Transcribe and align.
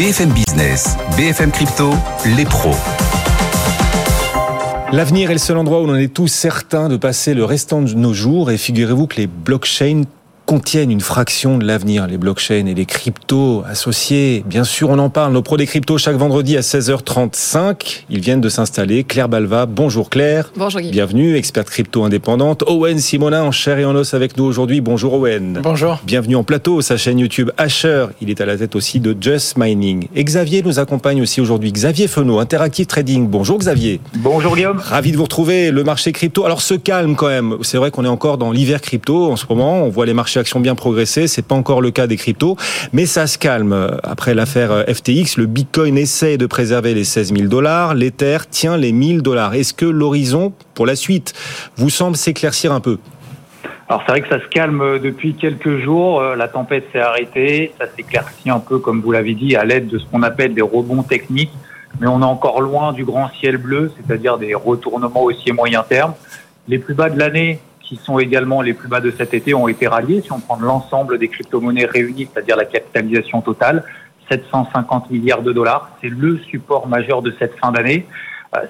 BFM 0.00 0.30
Business, 0.30 0.96
BFM 1.14 1.50
Crypto, 1.50 1.90
les 2.34 2.46
pros. 2.46 2.74
L'avenir 4.92 5.28
est 5.28 5.34
le 5.34 5.38
seul 5.38 5.58
endroit 5.58 5.82
où 5.82 5.86
l'on 5.86 5.96
est 5.96 6.08
tous 6.08 6.28
certains 6.28 6.88
de 6.88 6.96
passer 6.96 7.34
le 7.34 7.44
restant 7.44 7.82
de 7.82 7.92
nos 7.92 8.14
jours 8.14 8.50
et 8.50 8.56
figurez-vous 8.56 9.06
que 9.06 9.16
les 9.16 9.26
blockchains 9.26 10.04
contiennent 10.50 10.90
une 10.90 11.00
fraction 11.00 11.58
de 11.58 11.64
l'avenir, 11.64 12.08
les 12.08 12.18
blockchains 12.18 12.66
et 12.66 12.74
les 12.74 12.84
cryptos 12.84 13.62
associés. 13.68 14.42
Bien 14.48 14.64
sûr, 14.64 14.90
on 14.90 14.98
en 14.98 15.08
parle. 15.08 15.32
Nos 15.32 15.42
pros 15.42 15.56
des 15.56 15.64
cryptos 15.64 15.96
chaque 15.96 16.16
vendredi 16.16 16.56
à 16.56 16.60
16h35. 16.60 18.02
Ils 18.10 18.18
viennent 18.18 18.40
de 18.40 18.48
s'installer. 18.48 19.04
Claire 19.04 19.28
Balva. 19.28 19.66
Bonjour 19.66 20.10
Claire. 20.10 20.50
Bonjour 20.56 20.80
Guy. 20.80 20.90
Bienvenue, 20.90 21.36
experte 21.36 21.70
crypto 21.70 22.02
indépendante. 22.02 22.64
Owen 22.66 22.98
Simonin 22.98 23.44
en 23.44 23.52
chair 23.52 23.78
et 23.78 23.84
en 23.84 23.94
os 23.94 24.12
avec 24.12 24.36
nous 24.36 24.42
aujourd'hui. 24.42 24.80
Bonjour 24.80 25.14
Owen. 25.14 25.60
Bonjour. 25.62 26.00
Bienvenue 26.04 26.34
en 26.34 26.42
plateau, 26.42 26.80
sa 26.80 26.96
chaîne 26.96 27.20
YouTube 27.20 27.52
Asher. 27.56 28.06
Il 28.20 28.28
est 28.28 28.40
à 28.40 28.44
la 28.44 28.56
tête 28.56 28.74
aussi 28.74 28.98
de 28.98 29.16
Just 29.20 29.56
Mining. 29.56 30.08
Et 30.16 30.24
Xavier 30.24 30.64
nous 30.64 30.80
accompagne 30.80 31.22
aussi 31.22 31.40
aujourd'hui. 31.40 31.70
Xavier 31.70 32.08
Fenot, 32.08 32.40
Interactive 32.40 32.86
Trading. 32.86 33.28
Bonjour 33.28 33.56
Xavier. 33.56 34.00
Bonjour 34.16 34.56
Guillaume. 34.56 34.78
Ravi 34.78 35.12
de 35.12 35.16
vous 35.16 35.22
retrouver. 35.22 35.70
Le 35.70 35.84
marché 35.84 36.10
crypto, 36.10 36.44
alors 36.44 36.60
se 36.60 36.74
calme 36.74 37.14
quand 37.14 37.28
même. 37.28 37.58
C'est 37.62 37.76
vrai 37.76 37.92
qu'on 37.92 38.04
est 38.04 38.08
encore 38.08 38.36
dans 38.36 38.50
l'hiver 38.50 38.80
crypto 38.80 39.30
en 39.30 39.36
ce 39.36 39.44
moment. 39.48 39.84
On 39.84 39.90
voit 39.90 40.06
les 40.06 40.12
marchés 40.12 40.39
actions 40.40 40.58
bien 40.58 40.74
progresser. 40.74 41.28
C'est 41.28 41.46
pas 41.46 41.54
encore 41.54 41.80
le 41.80 41.92
cas 41.92 42.08
des 42.08 42.16
cryptos, 42.16 42.56
mais 42.92 43.06
ça 43.06 43.28
se 43.28 43.38
calme. 43.38 43.98
Après 44.02 44.34
l'affaire 44.34 44.84
FTX, 44.88 45.36
le 45.36 45.46
Bitcoin 45.46 45.96
essaie 45.96 46.36
de 46.36 46.46
préserver 46.46 46.94
les 46.94 47.04
16 47.04 47.32
000 47.34 47.48
dollars. 47.48 47.94
L'Ether 47.94 48.38
tient 48.50 48.76
les 48.76 48.90
1000 48.90 49.22
dollars. 49.22 49.54
Est-ce 49.54 49.74
que 49.74 49.86
l'horizon 49.86 50.52
pour 50.74 50.86
la 50.86 50.96
suite 50.96 51.34
vous 51.76 51.90
semble 51.90 52.16
s'éclaircir 52.16 52.72
un 52.72 52.80
peu? 52.80 52.98
Alors 53.88 54.02
c'est 54.06 54.12
vrai 54.12 54.20
que 54.20 54.28
ça 54.28 54.40
se 54.40 54.46
calme 54.46 55.00
depuis 55.00 55.34
quelques 55.34 55.78
jours, 55.80 56.22
la 56.22 56.46
tempête 56.46 56.84
s'est 56.92 57.00
arrêtée, 57.00 57.72
ça 57.76 57.86
s'éclaircit 57.96 58.48
un 58.48 58.60
peu 58.60 58.78
comme 58.78 59.00
vous 59.00 59.10
l'avez 59.10 59.34
dit 59.34 59.56
à 59.56 59.64
l'aide 59.64 59.88
de 59.88 59.98
ce 59.98 60.04
qu'on 60.06 60.22
appelle 60.22 60.54
des 60.54 60.62
rebonds 60.62 61.02
techniques, 61.02 61.50
mais 62.00 62.06
on 62.06 62.20
est 62.20 62.24
encore 62.24 62.60
loin 62.60 62.92
du 62.92 63.04
grand 63.04 63.30
ciel 63.40 63.56
bleu, 63.56 63.90
c'est-à-dire 63.96 64.38
des 64.38 64.54
retournements 64.54 65.24
aussi 65.24 65.50
moyen 65.50 65.82
terme. 65.82 66.14
Les 66.68 66.78
plus 66.78 66.94
bas 66.94 67.10
de 67.10 67.18
l'année 67.18 67.58
qui 67.90 67.96
sont 67.96 68.20
également 68.20 68.62
les 68.62 68.72
plus 68.72 68.86
bas 68.86 69.00
de 69.00 69.10
cet 69.10 69.34
été, 69.34 69.52
ont 69.52 69.66
été 69.66 69.88
ralliés. 69.88 70.20
Si 70.20 70.30
on 70.30 70.38
prend 70.38 70.56
l'ensemble 70.60 71.18
des 71.18 71.26
crypto-monnaies 71.26 71.86
réunies, 71.86 72.28
c'est-à-dire 72.32 72.56
la 72.56 72.64
capitalisation 72.64 73.40
totale, 73.40 73.82
750 74.30 75.10
milliards 75.10 75.42
de 75.42 75.52
dollars, 75.52 75.90
c'est 76.00 76.08
le 76.08 76.38
support 76.38 76.86
majeur 76.86 77.20
de 77.20 77.34
cette 77.36 77.58
fin 77.58 77.72
d'année. 77.72 78.06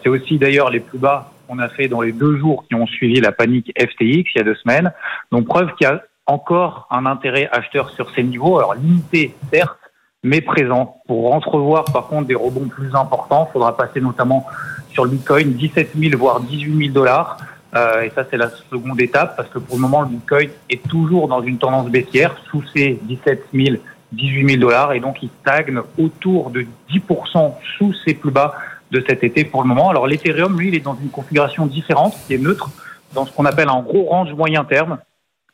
C'est 0.02 0.08
aussi 0.08 0.38
d'ailleurs 0.38 0.70
les 0.70 0.80
plus 0.80 0.96
bas 0.96 1.32
qu'on 1.46 1.58
a 1.58 1.68
fait 1.68 1.86
dans 1.86 2.00
les 2.00 2.12
deux 2.12 2.38
jours 2.38 2.64
qui 2.66 2.74
ont 2.74 2.86
suivi 2.86 3.20
la 3.20 3.30
panique 3.30 3.70
FTX 3.78 4.00
il 4.00 4.36
y 4.36 4.40
a 4.40 4.42
deux 4.42 4.54
semaines. 4.54 4.90
Donc 5.30 5.46
preuve 5.46 5.74
qu'il 5.74 5.86
y 5.86 5.90
a 5.90 6.02
encore 6.24 6.88
un 6.90 7.04
intérêt 7.04 7.46
acheteur 7.52 7.90
sur 7.90 8.10
ces 8.14 8.22
niveaux, 8.22 8.56
alors 8.56 8.74
limité 8.74 9.34
certes, 9.52 9.76
mais 10.22 10.40
présent. 10.40 10.96
Pour 11.06 11.34
entrevoir 11.34 11.84
par 11.92 12.06
contre 12.06 12.26
des 12.26 12.34
rebonds 12.34 12.68
plus 12.68 12.94
importants, 12.94 13.48
il 13.50 13.52
faudra 13.52 13.76
passer 13.76 14.00
notamment 14.00 14.46
sur 14.88 15.04
le 15.04 15.10
Bitcoin 15.10 15.52
17 15.52 15.90
000 15.94 16.16
voire 16.16 16.40
18 16.40 16.78
000 16.86 16.94
dollars. 16.94 17.36
Euh, 17.74 18.02
et 18.02 18.10
ça, 18.10 18.24
c'est 18.28 18.36
la 18.36 18.50
seconde 18.50 19.00
étape 19.00 19.36
parce 19.36 19.48
que 19.48 19.58
pour 19.58 19.76
le 19.76 19.82
moment, 19.82 20.02
le 20.02 20.08
Bitcoin 20.08 20.50
est 20.68 20.86
toujours 20.88 21.28
dans 21.28 21.42
une 21.42 21.58
tendance 21.58 21.88
baissière 21.88 22.36
sous 22.50 22.62
ces 22.74 22.98
17 23.02 23.46
000, 23.54 23.76
18 24.12 24.48
000 24.48 24.60
dollars 24.60 24.92
et 24.92 25.00
donc 25.00 25.22
il 25.22 25.30
stagne 25.40 25.80
autour 25.98 26.50
de 26.50 26.66
10% 26.90 27.54
sous 27.78 27.94
ses 28.04 28.14
plus 28.14 28.32
bas 28.32 28.54
de 28.90 29.04
cet 29.08 29.22
été 29.22 29.44
pour 29.44 29.62
le 29.62 29.68
moment. 29.68 29.90
Alors 29.90 30.06
l'Ethereum, 30.06 30.58
lui, 30.58 30.68
il 30.68 30.74
est 30.74 30.84
dans 30.84 30.96
une 30.96 31.10
configuration 31.10 31.66
différente, 31.66 32.14
qui 32.26 32.34
est 32.34 32.38
neutre, 32.38 32.70
dans 33.14 33.24
ce 33.24 33.32
qu'on 33.32 33.44
appelle 33.44 33.68
un 33.68 33.80
gros 33.82 34.04
range 34.04 34.32
moyen 34.32 34.64
terme. 34.64 34.98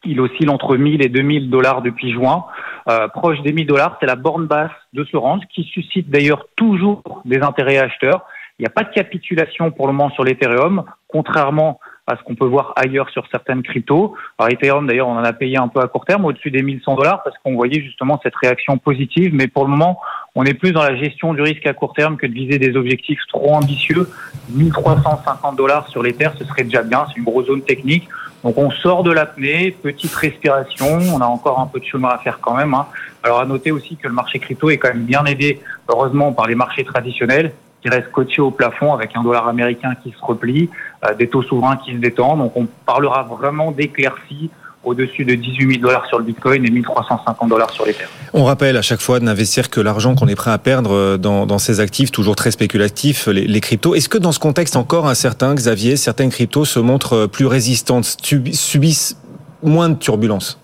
Il 0.05 0.21
oscille 0.21 0.49
entre 0.49 0.77
1000 0.77 1.03
et 1.03 1.09
2000 1.09 1.51
dollars 1.51 1.83
depuis 1.83 2.13
juin. 2.13 2.45
Euh, 2.89 3.09
proche 3.09 3.41
des 3.43 3.53
1000 3.53 3.67
dollars, 3.67 3.97
c'est 4.01 4.07
la 4.07 4.15
borne 4.15 4.47
basse 4.47 4.71
de 4.93 5.05
ce 5.05 5.17
range 5.17 5.43
qui 5.53 5.65
suscite 5.65 6.09
d'ailleurs 6.09 6.47
toujours 6.57 7.03
des 7.25 7.41
intérêts 7.41 7.79
acheteurs. 7.79 8.25
Il 8.59 8.63
n'y 8.63 8.67
a 8.67 8.71
pas 8.71 8.85
de 8.85 8.93
capitulation 8.93 9.71
pour 9.71 9.87
le 9.87 9.93
moment 9.93 10.11
sur 10.11 10.25
l'Ethereum, 10.25 10.85
contrairement 11.09 11.81
ce 12.15 12.23
qu'on 12.23 12.37
peut 12.37 12.47
voir 12.47 12.73
ailleurs 12.77 13.11
sur 13.11 13.27
certaines 13.31 13.63
cryptos. 13.63 14.15
Alors 14.39 14.53
Ethereum, 14.53 14.87
d'ailleurs, 14.87 15.09
on 15.09 15.17
en 15.17 15.25
a 15.25 15.33
payé 15.33 15.57
un 15.57 15.67
peu 15.67 15.81
à 15.81 15.89
court 15.89 16.05
terme, 16.05 16.25
au-dessus 16.25 16.53
des 16.53 16.63
1100 16.63 16.95
dollars, 16.95 17.23
parce 17.25 17.37
qu'on 17.39 17.55
voyait 17.55 17.81
justement 17.83 18.21
cette 18.23 18.37
réaction 18.37 18.79
positive. 18.79 19.35
Mais 19.35 19.49
pour 19.49 19.65
le 19.65 19.71
moment, 19.71 19.99
on 20.37 20.45
est 20.45 20.55
plus 20.55 20.71
dans 20.71 20.83
la 20.83 20.95
gestion 20.95 21.35
du 21.35 21.43
risque 21.43 21.67
à 21.67 21.75
court 21.75 21.95
terme 21.95 22.17
que 22.17 22.27
de 22.27 22.33
viser 22.33 22.59
des 22.59 22.77
objectifs 22.77 23.21
trop 23.29 23.55
ambitieux. 23.55 24.09
1350 24.51 25.57
dollars 25.57 25.89
sur 25.89 26.03
l'Ether, 26.03 26.29
ce 26.39 26.45
serait 26.45 26.65
déjà 26.65 26.83
bien. 26.83 27.07
C'est 27.09 27.19
une 27.19 27.25
grosse 27.25 27.47
zone 27.47 27.63
technique. 27.63 28.09
Donc 28.45 28.59
on 28.59 28.71
sort 28.71 29.03
de 29.03 29.11
l'apnée, 29.11 29.73
petite 29.73 30.15
respiration. 30.15 30.99
On 31.13 31.21
a 31.21 31.27
encore 31.27 31.59
un 31.59 31.67
peu 31.67 31.81
de 31.81 31.85
chemin 31.85 32.11
à 32.11 32.19
faire 32.19 32.39
quand 32.41 32.55
même. 32.55 32.75
Hein. 32.75 32.87
Alors 33.25 33.41
à 33.41 33.47
noter 33.47 33.73
aussi 33.73 33.97
que 33.97 34.07
le 34.07 34.15
marché 34.15 34.39
crypto 34.39 34.71
est 34.71 34.79
quand 34.79 34.89
même 34.89 35.05
bien 35.05 35.25
aidé, 35.25 35.61
heureusement, 35.89 36.33
par 36.33 36.47
les 36.47 36.55
marchés 36.55 36.85
traditionnels 36.85 37.53
qui 37.87 37.95
reste 37.95 38.11
coaché 38.11 38.43
au 38.43 38.51
plafond 38.51 38.93
avec 38.93 39.11
un 39.15 39.23
dollar 39.23 39.47
américain 39.47 39.95
qui 40.03 40.11
se 40.11 40.25
replie, 40.25 40.69
euh, 41.05 41.15
des 41.15 41.29
taux 41.29 41.43
souverains 41.43 41.77
qui 41.77 41.93
se 41.93 41.99
détendent. 41.99 42.41
Donc 42.41 42.53
on 42.57 42.67
parlera 42.85 43.23
vraiment 43.23 43.71
d'éclaircie 43.71 44.51
au-dessus 44.83 45.25
de 45.25 45.35
18 45.35 45.75
000 45.75 45.83
dollars 45.83 46.07
sur 46.07 46.19
le 46.19 46.25
Bitcoin 46.25 46.65
et 46.65 46.71
1350 46.71 47.49
dollars 47.49 47.71
sur 47.71 47.87
l'Ether. 47.87 48.07
On 48.33 48.45
rappelle 48.45 48.77
à 48.77 48.83
chaque 48.83 49.01
fois 49.01 49.19
de 49.19 49.25
n'investir 49.25 49.71
que 49.71 49.81
l'argent 49.81 50.15
qu'on 50.15 50.29
est 50.29 50.37
prêt 50.37 50.53
à 50.53 50.59
perdre 50.59 51.17
dans, 51.17 51.47
dans 51.47 51.59
ces 51.59 51.81
actifs 51.81 52.13
toujours 52.13 52.37
très 52.37 52.53
spéculatifs, 52.53 53.27
les, 53.27 53.47
les 53.47 53.61
cryptos. 53.61 53.95
Est-ce 53.95 54.09
que 54.09 54.19
dans 54.19 54.33
ce 54.33 54.39
contexte 54.39 54.77
encore, 54.77 55.09
un 55.09 55.15
certain 55.15 55.55
Xavier, 55.55 55.97
certaines 55.97 56.31
cryptos 56.31 56.65
se 56.65 56.79
montrent 56.79 57.27
plus 57.27 57.47
résistantes, 57.47 58.05
subissent 58.05 59.21
moins 59.63 59.89
de 59.89 59.95
turbulences? 59.95 60.61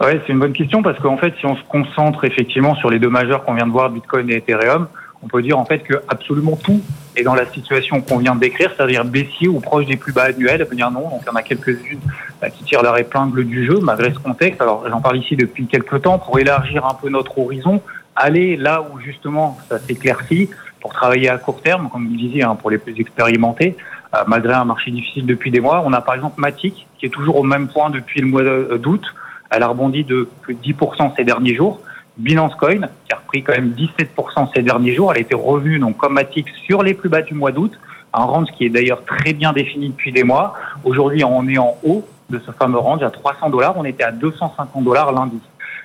Ouais, 0.00 0.20
c'est 0.26 0.32
une 0.32 0.40
bonne 0.40 0.52
question 0.52 0.82
parce 0.82 0.98
qu'en 0.98 1.16
fait, 1.16 1.34
si 1.38 1.46
on 1.46 1.56
se 1.56 1.62
concentre 1.64 2.24
effectivement 2.24 2.74
sur 2.76 2.90
les 2.90 2.98
deux 2.98 3.08
majeurs 3.08 3.44
qu'on 3.44 3.54
vient 3.54 3.66
de 3.66 3.72
voir, 3.72 3.90
Bitcoin 3.90 4.28
et 4.30 4.36
Ethereum, 4.36 4.88
on 5.24 5.28
peut 5.28 5.42
dire 5.42 5.58
en 5.58 5.64
fait 5.64 5.78
que 5.80 5.94
absolument 6.08 6.56
tout 6.56 6.80
est 7.16 7.22
dans 7.22 7.34
la 7.34 7.46
situation 7.46 8.00
qu'on 8.00 8.18
vient 8.18 8.34
de 8.34 8.40
décrire, 8.40 8.72
c'est-à-dire 8.76 9.04
baissier 9.04 9.48
ou 9.48 9.60
proche 9.60 9.86
des 9.86 9.96
plus 9.96 10.12
bas 10.12 10.24
annuels. 10.24 10.66
Eh 10.70 10.74
bien 10.74 10.90
non, 10.90 11.08
donc 11.08 11.22
il 11.22 11.26
y 11.26 11.30
en 11.30 11.36
a 11.36 11.42
quelques-unes 11.42 12.00
bah, 12.40 12.50
qui 12.50 12.64
tirent 12.64 12.82
leur 12.82 12.98
épingle 12.98 13.44
du 13.44 13.64
jeu 13.64 13.78
malgré 13.80 14.12
ce 14.12 14.18
contexte. 14.18 14.60
Alors 14.60 14.86
j'en 14.88 15.00
parle 15.00 15.18
ici 15.18 15.36
depuis 15.36 15.66
quelques 15.66 16.02
temps 16.02 16.18
pour 16.18 16.38
élargir 16.38 16.84
un 16.84 16.94
peu 16.94 17.08
notre 17.08 17.38
horizon, 17.38 17.80
aller 18.14 18.56
là 18.56 18.82
où 18.82 18.98
justement 19.00 19.58
ça 19.68 19.78
s'éclaircit 19.78 20.50
pour 20.80 20.92
travailler 20.92 21.30
à 21.30 21.38
court 21.38 21.62
terme, 21.62 21.88
comme 21.90 22.06
vous 22.06 22.16
disiez, 22.16 22.42
hein, 22.42 22.56
pour 22.56 22.70
les 22.70 22.78
plus 22.78 23.00
expérimentés. 23.00 23.76
Euh, 24.14 24.18
malgré 24.26 24.52
un 24.52 24.66
marché 24.66 24.90
difficile 24.90 25.24
depuis 25.24 25.50
des 25.50 25.60
mois, 25.60 25.82
on 25.86 25.92
a 25.94 26.02
par 26.02 26.14
exemple 26.14 26.38
Matic 26.38 26.86
qui 26.98 27.06
est 27.06 27.10
toujours 27.10 27.36
au 27.36 27.42
même 27.42 27.68
point 27.68 27.88
depuis 27.88 28.20
le 28.20 28.26
mois 28.26 28.42
d'août. 28.42 29.02
Elle 29.50 29.62
a 29.62 29.68
rebondi 29.68 30.04
de 30.04 30.28
plus 30.42 30.54
de 30.54 30.60
10% 30.60 31.12
ces 31.16 31.24
derniers 31.24 31.54
jours. 31.54 31.80
Binance 32.16 32.54
Coin, 32.54 32.80
qui 33.06 33.12
a 33.12 33.16
repris 33.16 33.42
quand 33.42 33.52
même 33.52 33.74
17% 33.76 34.52
ces 34.54 34.62
derniers 34.62 34.94
jours. 34.94 35.12
Elle 35.12 35.18
a 35.18 35.20
été 35.20 35.34
revue, 35.34 35.78
donc, 35.78 35.96
comme 35.96 36.14
Matic, 36.14 36.48
sur 36.64 36.82
les 36.82 36.94
plus 36.94 37.08
bas 37.08 37.22
du 37.22 37.34
mois 37.34 37.52
d'août. 37.52 37.72
Un 38.12 38.24
range 38.24 38.48
qui 38.56 38.66
est 38.66 38.70
d'ailleurs 38.70 39.04
très 39.04 39.32
bien 39.32 39.52
défini 39.52 39.88
depuis 39.88 40.12
des 40.12 40.22
mois. 40.22 40.54
Aujourd'hui, 40.84 41.24
on 41.24 41.48
est 41.48 41.58
en 41.58 41.76
haut 41.82 42.06
de 42.30 42.38
ce 42.38 42.52
fameux 42.52 42.78
range 42.78 43.02
à 43.02 43.10
300 43.10 43.50
dollars. 43.50 43.74
On 43.76 43.84
était 43.84 44.04
à 44.04 44.12
250 44.12 44.84
dollars 44.84 45.12
lundi. 45.12 45.40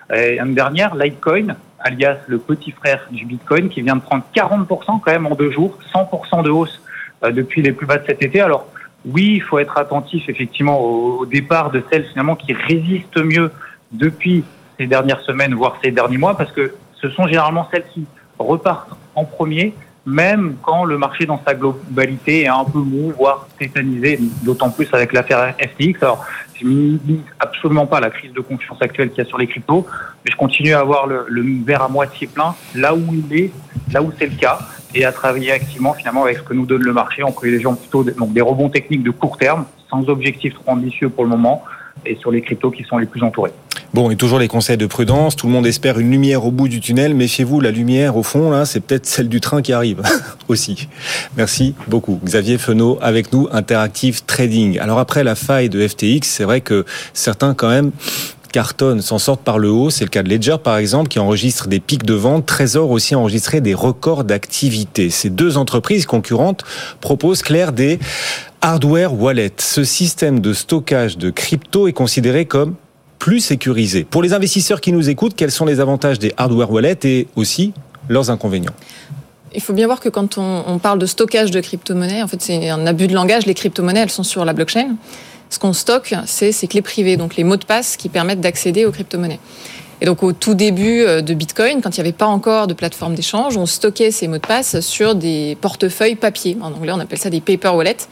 L'année 0.10 0.56
dernière, 0.56 0.96
Litecoin, 0.96 1.56
alias 1.80 2.18
le 2.28 2.38
petit 2.40 2.72
frère 2.72 3.08
du 3.12 3.26
Bitcoin, 3.26 3.70
qui 3.70 3.82
vient 3.82 3.96
de 3.96 4.02
prendre 4.02 4.24
40% 4.36 4.66
quand 4.86 5.12
même 5.12 5.26
en 5.26 5.36
deux 5.36 5.52
jours, 5.52 5.78
100% 5.94 6.44
de 6.44 6.50
hausse 6.50 6.82
euh, 7.24 7.32
depuis 7.32 7.62
les 7.62 7.72
plus 7.72 7.86
bas 7.86 7.98
de 7.98 8.06
cet 8.06 8.22
été. 8.22 8.42
Alors, 8.42 8.68
oui, 9.06 9.34
il 9.36 9.42
faut 9.42 9.60
être 9.60 9.78
attentif 9.78 10.28
effectivement 10.28 10.80
au 10.80 11.26
départ 11.26 11.72
de 11.72 11.84
celles 11.90 12.06
finalement 12.06 12.36
qui 12.36 12.54
résistent 12.54 13.24
mieux 13.24 13.52
depuis 13.92 14.44
ces 14.80 14.88
dernières 14.88 15.22
semaines, 15.22 15.54
voire 15.54 15.78
ces 15.84 15.92
derniers 15.92 16.18
mois, 16.18 16.36
parce 16.38 16.52
que 16.52 16.74
ce 17.02 17.10
sont 17.10 17.28
généralement 17.28 17.68
celles 17.72 17.86
qui 17.94 18.06
repartent 18.40 18.96
en 19.14 19.26
premier, 19.26 19.74
même 20.06 20.56
quand 20.64 20.86
le 20.86 20.98
marché 20.98 21.26
dans 21.26 21.42
sa 21.46 21.54
globalité 21.54 22.44
est 22.44 22.48
un 22.48 22.64
peu 22.64 22.80
mou, 22.80 23.14
voire 23.18 23.48
tétanisé, 23.60 24.18
d'autant 24.44 24.70
plus 24.70 24.88
avec 24.94 25.12
l'affaire 25.12 25.54
FTX. 25.60 26.02
Alors, 26.02 26.26
je 26.56 26.66
ne 26.66 26.98
absolument 27.40 27.86
pas 27.86 28.00
la 28.00 28.10
crise 28.10 28.32
de 28.32 28.40
confiance 28.40 28.82
actuelle 28.82 29.10
qu'il 29.10 29.20
y 29.24 29.28
a 29.28 29.30
sur 29.30 29.38
les 29.38 29.48
cryptos, 29.48 29.86
mais 30.24 30.32
je 30.32 30.38
continue 30.38 30.74
à 30.74 30.80
avoir 30.80 31.08
le, 31.08 31.26
le 31.28 31.44
verre 31.64 31.84
à 31.84 31.90
moitié 31.90 32.28
plein, 32.28 32.56
là 32.74 32.96
où 32.96 33.04
il 33.14 33.38
est, 33.38 33.52
là 33.92 34.02
où 34.02 34.12
c'est 34.18 34.28
le 34.28 34.36
cas, 34.36 34.60
et 34.96 35.06
à 35.06 35.12
travailler 35.12 35.52
activement 35.52 35.94
finalement 35.94 36.24
avec 36.24 36.38
ce 36.38 36.44
que 36.44 36.54
nous 36.54 36.66
donne 36.66 36.84
le 36.84 36.94
marché 36.94 37.22
en 37.22 37.32
privilégiant 37.32 37.76
plutôt 37.76 38.04
donc 38.04 38.34
des 38.34 38.42
rebonds 38.42 38.70
techniques 38.70 39.04
de 39.04 39.12
court 39.12 39.38
terme, 39.38 39.66
sans 39.90 40.08
objectif 40.10 40.54
trop 40.54 40.72
ambitieux 40.72 41.10
pour 41.10 41.26
le 41.26 41.30
moment, 41.30 41.64
et 42.06 42.16
sur 42.16 42.32
les 42.32 42.42
cryptos 42.42 42.72
qui 42.72 42.84
sont 42.84 42.98
les 42.98 43.06
plus 43.06 43.24
entourés. 43.24 43.52
Bon, 43.94 44.12
et 44.12 44.16
toujours 44.16 44.38
les 44.38 44.48
conseils 44.48 44.78
de 44.78 44.86
prudence. 44.86 45.36
Tout 45.36 45.48
le 45.48 45.54
monde 45.54 45.66
espère 45.66 45.98
une 45.98 46.12
lumière 46.12 46.46
au 46.46 46.52
bout 46.52 46.68
du 46.68 46.80
tunnel. 46.80 47.16
Méfiez-vous, 47.16 47.60
la 47.60 47.72
lumière 47.72 48.18
au 48.18 48.24
fond, 48.24 48.52
là, 48.52 48.66
c'est 48.66 48.82
peut-être 48.82 49.08
celle 49.08 49.30
du 49.30 49.42
train 49.42 49.64
qui 49.64 49.74
arrive 49.74 50.04
aussi. 50.48 50.88
Merci 51.38 51.74
beaucoup. 51.88 52.20
Xavier 52.24 52.60
Fenot 52.60 53.00
avec 53.02 53.34
nous, 53.34 53.48
Interactive 53.52 54.24
Trading. 54.26 54.78
Alors 54.80 55.00
après 55.00 55.24
la 55.24 55.36
faille 55.36 55.70
de 55.70 55.88
FTX, 55.88 56.22
c'est 56.24 56.44
vrai 56.44 56.62
que 56.62 56.86
certains 57.14 57.56
quand 57.56 57.70
même 57.70 57.92
cartonnent, 58.52 59.02
s'en 59.02 59.20
sortent 59.20 59.44
par 59.44 59.60
le 59.60 59.70
haut. 59.70 59.90
C'est 59.90 60.04
le 60.04 60.10
cas 60.10 60.24
de 60.24 60.30
Ledger, 60.30 60.58
par 60.64 60.78
exemple, 60.78 61.08
qui 61.08 61.20
enregistre 61.20 61.68
des 61.68 61.80
pics 61.80 62.04
de 62.04 62.14
vente. 62.14 62.46
Trésor 62.46 62.92
aussi 62.92 63.14
a 63.14 63.20
enregistré 63.20 63.62
des 63.62 63.74
records 63.74 64.24
d'activité. 64.24 65.10
Ces 65.10 65.30
deux 65.30 65.58
entreprises 65.58 66.06
concurrentes 66.06 66.64
proposent, 67.00 67.42
clair, 67.42 67.72
des 67.72 68.00
hardware 68.62 69.14
wallets. 69.14 69.54
Ce 69.60 69.84
système 69.84 70.40
de 70.40 70.54
stockage 70.54 71.18
de 71.18 71.30
crypto 71.30 71.88
est 71.88 71.94
considéré 71.94 72.46
comme 72.46 72.76
plus 73.18 73.40
sécurisé. 73.40 74.04
Pour 74.04 74.22
les 74.22 74.34
investisseurs 74.34 74.82
qui 74.82 74.92
nous 74.92 75.10
écoutent, 75.10 75.36
quels 75.36 75.52
sont 75.52 75.66
les 75.66 75.80
avantages 75.80 76.20
des 76.20 76.34
hardware 76.38 76.72
wallets 76.72 77.00
et 77.04 77.28
aussi 77.36 77.74
leurs 78.08 78.30
inconvénients? 78.30 78.74
Il 79.54 79.62
faut 79.62 79.74
bien 79.74 79.88
voir 79.88 80.00
que 80.00 80.10
quand 80.10 80.38
on, 80.38 80.80
parle 80.80 81.00
de 81.00 81.06
stockage 81.06 81.52
de 81.52 81.60
crypto-monnaies, 81.60 82.22
en 82.22 82.28
fait, 82.28 82.42
c'est 82.42 82.70
un 82.70 82.86
abus 82.86 83.08
de 83.08 83.14
langage. 83.14 83.46
Les 83.46 83.56
crypto-monnaies, 83.56 84.02
elles 84.02 84.12
sont 84.12 84.24
sur 84.24 84.46
la 84.46 84.54
blockchain. 84.54 84.96
Ce 85.50 85.58
qu'on 85.58 85.74
stocke, 85.74 86.14
c'est 86.26 86.52
ces 86.52 86.68
clés 86.68 86.84
privées, 86.84 87.18
donc 87.18 87.36
les 87.36 87.44
mots 87.44 87.58
de 87.58 87.66
passe 87.66 87.98
qui 87.98 88.10
permettent 88.10 88.42
d'accéder 88.42 88.86
aux 88.86 88.92
crypto-monnaies. 88.92 89.40
Et 90.02 90.06
donc 90.06 90.24
au 90.24 90.32
tout 90.32 90.54
début 90.54 91.02
euh, 91.02 91.22
de 91.22 91.34
Bitcoin, 91.34 91.82
quand 91.82 91.98
il 91.98 92.02
n'y 92.02 92.08
avait 92.08 92.18
pas 92.18 92.26
encore 92.26 92.68
de 92.68 92.74
plateforme 92.74 93.16
d'échange, 93.16 93.58
on 93.58 93.66
stockait 93.66 94.12
ces 94.12 94.28
mots 94.28 94.38
de 94.38 94.46
passe 94.46 94.80
sur 94.80 95.16
des 95.16 95.58
portefeuilles 95.60 96.16
papier. 96.16 96.58
En 96.62 96.74
anglais, 96.74 96.92
on 96.94 97.00
appelle 97.00 97.20
ça 97.20 97.30
des 97.30 97.42
paper 97.42 97.70
wallets. 97.70 98.08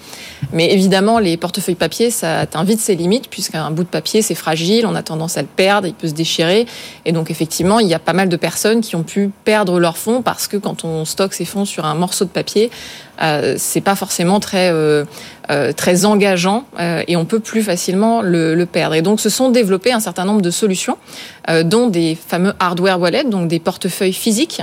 Mais 0.52 0.74
évidemment, 0.74 1.20
les 1.20 1.38
portefeuilles 1.38 1.76
papier, 1.76 2.12
ça 2.12 2.40
atteint 2.40 2.64
vite 2.64 2.80
ses 2.80 2.96
limites, 2.96 3.30
puisqu'un 3.30 3.72
bout 3.72 3.84
de 3.84 3.90
papier, 3.90 4.22
c'est 4.22 4.36
fragile, 4.36 4.86
on 4.86 4.96
a 4.96 5.04
tendance 5.04 5.38
à 5.38 5.42
le 5.42 5.48
perdre, 5.48 5.88
il 5.88 5.94
peut 5.94 6.08
se 6.08 6.14
déchirer. 6.14 6.66
Et 7.06 7.12
donc 7.12 7.32
effectivement, 7.32 7.80
il 7.80 7.88
y 7.88 7.94
a 7.94 8.00
pas 8.00 8.14
mal 8.14 8.30
de 8.30 8.38
personnes 8.38 8.82
qui 8.82 8.96
ont 8.96 9.04
pu 9.04 9.32
perdre 9.46 9.80
leurs 9.80 9.98
fonds 9.98 10.22
parce 10.22 10.48
que 10.48 10.58
quand 10.58 10.84
on 10.84 11.06
stocke 11.06 11.34
ces 11.34 11.46
fonds 11.46 11.66
sur 11.66 11.86
un 11.86 11.96
morceau 11.96 12.26
de 12.26 12.30
papier, 12.30 12.70
euh, 13.22 13.56
c'est 13.58 13.82
pas 13.82 13.96
forcément 13.96 14.40
très 14.40 14.72
euh, 14.72 15.06
euh, 15.50 15.72
très 15.72 16.04
engageant 16.04 16.66
euh, 16.78 17.04
et 17.08 17.16
on 17.16 17.24
peut 17.24 17.40
plus 17.40 17.64
facilement 17.64 18.22
le, 18.22 18.54
le, 18.54 18.66
perdre. 18.66 18.96
Et 18.96 19.02
donc 19.02 19.22
se 19.22 19.30
sont 19.30 19.50
développés 19.50 19.94
un 19.94 20.02
certain 20.02 20.26
nombre 20.26 20.42
de 20.42 20.52
solutions, 20.52 20.98
euh, 21.50 21.64
dont 21.64 21.88
des 21.88 22.16
fameux 22.16 22.52
hardware 22.60 23.00
wallets, 23.00 23.24
donc 23.24 23.48
des 23.48 23.60
portefeuilles 23.60 24.12
physiques 24.12 24.62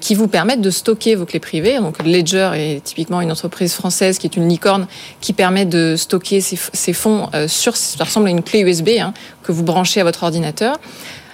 qui 0.00 0.14
vous 0.14 0.26
permettent 0.26 0.62
de 0.62 0.70
stocker 0.70 1.14
vos 1.14 1.26
clés 1.26 1.38
privées. 1.38 1.76
Donc 1.78 2.02
Ledger 2.02 2.50
est 2.54 2.82
typiquement 2.82 3.20
une 3.20 3.30
entreprise 3.30 3.74
française 3.74 4.18
qui 4.18 4.26
est 4.26 4.34
une 4.34 4.48
licorne 4.48 4.86
qui 5.20 5.32
permet 5.32 5.64
de 5.64 5.94
stocker 5.96 6.40
ces, 6.40 6.58
ces 6.72 6.92
fonds 6.94 7.28
sur, 7.46 7.76
ça 7.76 8.02
ressemble 8.02 8.26
à 8.26 8.30
une 8.30 8.42
clé 8.42 8.60
USB 8.60 8.88
hein, 8.98 9.12
que 9.44 9.52
vous 9.52 9.62
branchez 9.62 10.00
à 10.00 10.04
votre 10.04 10.24
ordinateur. 10.24 10.80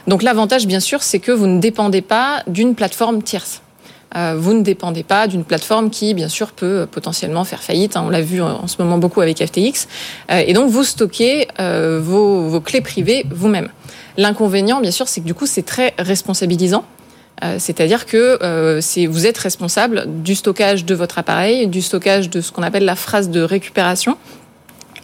Donc 0.07 0.23
l'avantage, 0.23 0.67
bien 0.67 0.81
sûr, 0.81 1.03
c'est 1.03 1.21
que 1.21 1.33
vous 1.33 1.47
ne 1.47 1.61
dépendez 1.61 2.03
pas 2.03 2.43
d'une 2.47 2.75
plateforme 2.75 3.23
tierce. 3.23 3.63
Euh, 4.17 4.35
vous 4.37 4.53
ne 4.53 4.63
dépendez 4.63 5.03
pas 5.03 5.27
d'une 5.27 5.45
plateforme 5.45 5.91
qui, 5.91 6.15
bien 6.15 6.29
sûr, 6.29 6.53
peut 6.53 6.87
potentiellement 6.91 7.45
faire 7.45 7.63
faillite. 7.63 7.97
Hein. 7.97 8.05
on 8.07 8.11
l'a 8.11 8.21
vu 8.21 8.43
en 8.43 8.67
ce 8.67 8.77
moment 8.81 8.99
beaucoup 8.99 9.21
avec 9.21 9.45
FTX. 9.45 9.89
Euh, 10.31 10.43
et 10.47 10.53
donc, 10.53 10.71
vous 10.71 10.85
stockez 10.85 11.49
euh, 11.61 12.01
vos, 12.03 12.61
clés 12.61 12.81
privées 12.81 13.25
vous-même. 13.31 13.69
L'inconvénient, 14.17 14.81
bien 14.81 14.91
sûr, 14.91 15.09
c'est 15.09 15.21
que 15.21 15.27
du 15.27 15.35
coup, 15.35 15.47
c'est 15.47 15.65
très 15.65 15.95
responsabilisant. 15.99 16.85
C'est-à-dire 17.59 18.07
que 18.07 18.39
vous 19.09 19.27
êtes 19.27 19.39
responsable 19.39 20.05
du 20.07 20.37
stockage 20.37 20.85
de 20.85 20.95
votre 20.95 21.19
appareil, 21.19 21.67
du 21.67 21.83
stockage 21.83 22.31
de 22.31 22.41
ce 22.41 22.53
qu'on 22.53 22.63
appelle 22.63 22.85
la 22.85 22.95
phrase 22.95 23.31
de 23.31 23.41
récupération. 23.41 24.17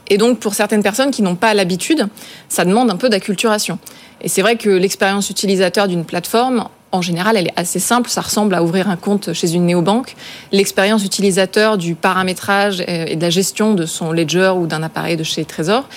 Et 0.07 0.19
donc, 0.19 0.39
pour 0.39 0.55
certaines 0.55 0.85
personnes 0.85 1.11
qui 1.11 1.23
n'ont 1.23 1.35
pas 1.35 1.53
l'habitude, 1.53 2.07
ça 2.49 2.65
demande 2.65 2.91
un 2.91 2.97
peu 2.97 3.09
d'acculturation. 3.09 3.81
Et 4.21 4.29
c'est 4.29 4.43
vrai 4.43 4.57
que 4.57 4.71
l'expérience 4.71 5.31
utilisateur 5.31 5.89
d'une 5.89 6.05
plateforme, 6.05 6.69
en 6.91 7.03
général, 7.03 7.37
elle 7.37 7.49
est 7.49 7.59
assez 7.59 7.79
simple. 7.79 8.09
Ça 8.09 8.21
ressemble 8.21 8.55
à 8.55 8.63
ouvrir 8.63 8.89
un 8.89 8.97
compte 8.97 9.33
chez 9.33 9.55
une 9.55 9.67
néobanque. 9.67 10.17
L'expérience 10.53 11.05
utilisateur 11.05 11.77
du 11.77 11.95
paramétrage 11.95 12.83
et 12.87 13.17
de 13.17 13.21
la 13.21 13.31
gestion 13.31 13.75
de 13.75 13.87
son 13.87 14.13
ledger 14.13 14.53
ou 14.57 14.67
d'un 14.67 14.83
appareil 14.83 15.17
de 15.17 15.25
chez 15.25 15.45
Trésor, 15.45 15.89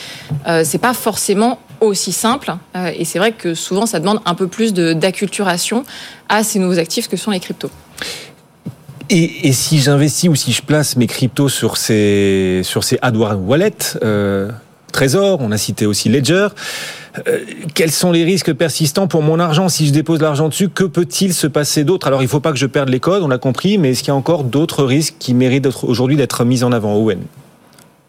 euh, 0.47 0.63
c'est 0.65 0.77
pas 0.77 0.93
forcément 0.93 1.59
aussi 1.79 2.11
simple. 2.11 2.53
Euh, 2.75 2.91
et 2.95 3.05
c'est 3.05 3.19
vrai 3.19 3.31
que 3.31 3.53
souvent, 3.53 3.85
ça 3.85 3.99
demande 3.99 4.19
un 4.25 4.35
peu 4.35 4.47
plus 4.47 4.73
d'acculturation 4.73 5.83
à 6.29 6.43
ces 6.43 6.59
nouveaux 6.59 6.79
actifs 6.79 7.07
que 7.07 7.17
sont 7.17 7.31
les 7.31 7.39
cryptos. 7.39 7.71
Et, 9.09 9.51
si 9.51 9.79
j'investis 9.79 10.29
ou 10.29 10.35
si 10.35 10.53
je 10.53 10.61
place 10.61 10.95
mes 10.95 11.05
cryptos 11.05 11.49
sur 11.49 11.75
ces, 11.75 12.61
sur 12.63 12.85
ces 12.85 12.97
hardware 13.01 13.37
wallets, 13.37 13.97
euh, 14.03 14.49
Trésor, 14.93 15.41
on 15.41 15.51
a 15.51 15.57
cité 15.57 15.85
aussi 15.85 16.07
Ledger, 16.07 16.47
euh, 17.27 17.39
quels 17.73 17.91
sont 17.91 18.11
les 18.11 18.23
risques 18.23 18.53
persistants 18.53 19.07
pour 19.07 19.21
mon 19.21 19.39
argent 19.39 19.69
si 19.69 19.87
je 19.87 19.91
dépose 19.91 20.21
l'argent 20.21 20.47
dessus 20.47 20.69
Que 20.69 20.83
peut-il 20.83 21.33
se 21.33 21.47
passer 21.47 21.83
d'autre 21.83 22.07
Alors, 22.07 22.21
il 22.21 22.25
ne 22.25 22.29
faut 22.29 22.39
pas 22.39 22.51
que 22.51 22.57
je 22.57 22.65
perde 22.65 22.89
les 22.89 22.99
codes, 22.99 23.23
on 23.23 23.27
l'a 23.27 23.37
compris, 23.37 23.77
mais 23.77 23.91
est-ce 23.91 23.99
qu'il 23.99 24.09
y 24.09 24.11
a 24.11 24.15
encore 24.15 24.43
d'autres 24.43 24.83
risques 24.83 25.15
qui 25.19 25.33
méritent 25.33 25.67
aujourd'hui 25.83 26.15
d'être 26.15 26.45
mis 26.45 26.63
en 26.63 26.71
avant, 26.71 26.95
Owen? 26.95 27.19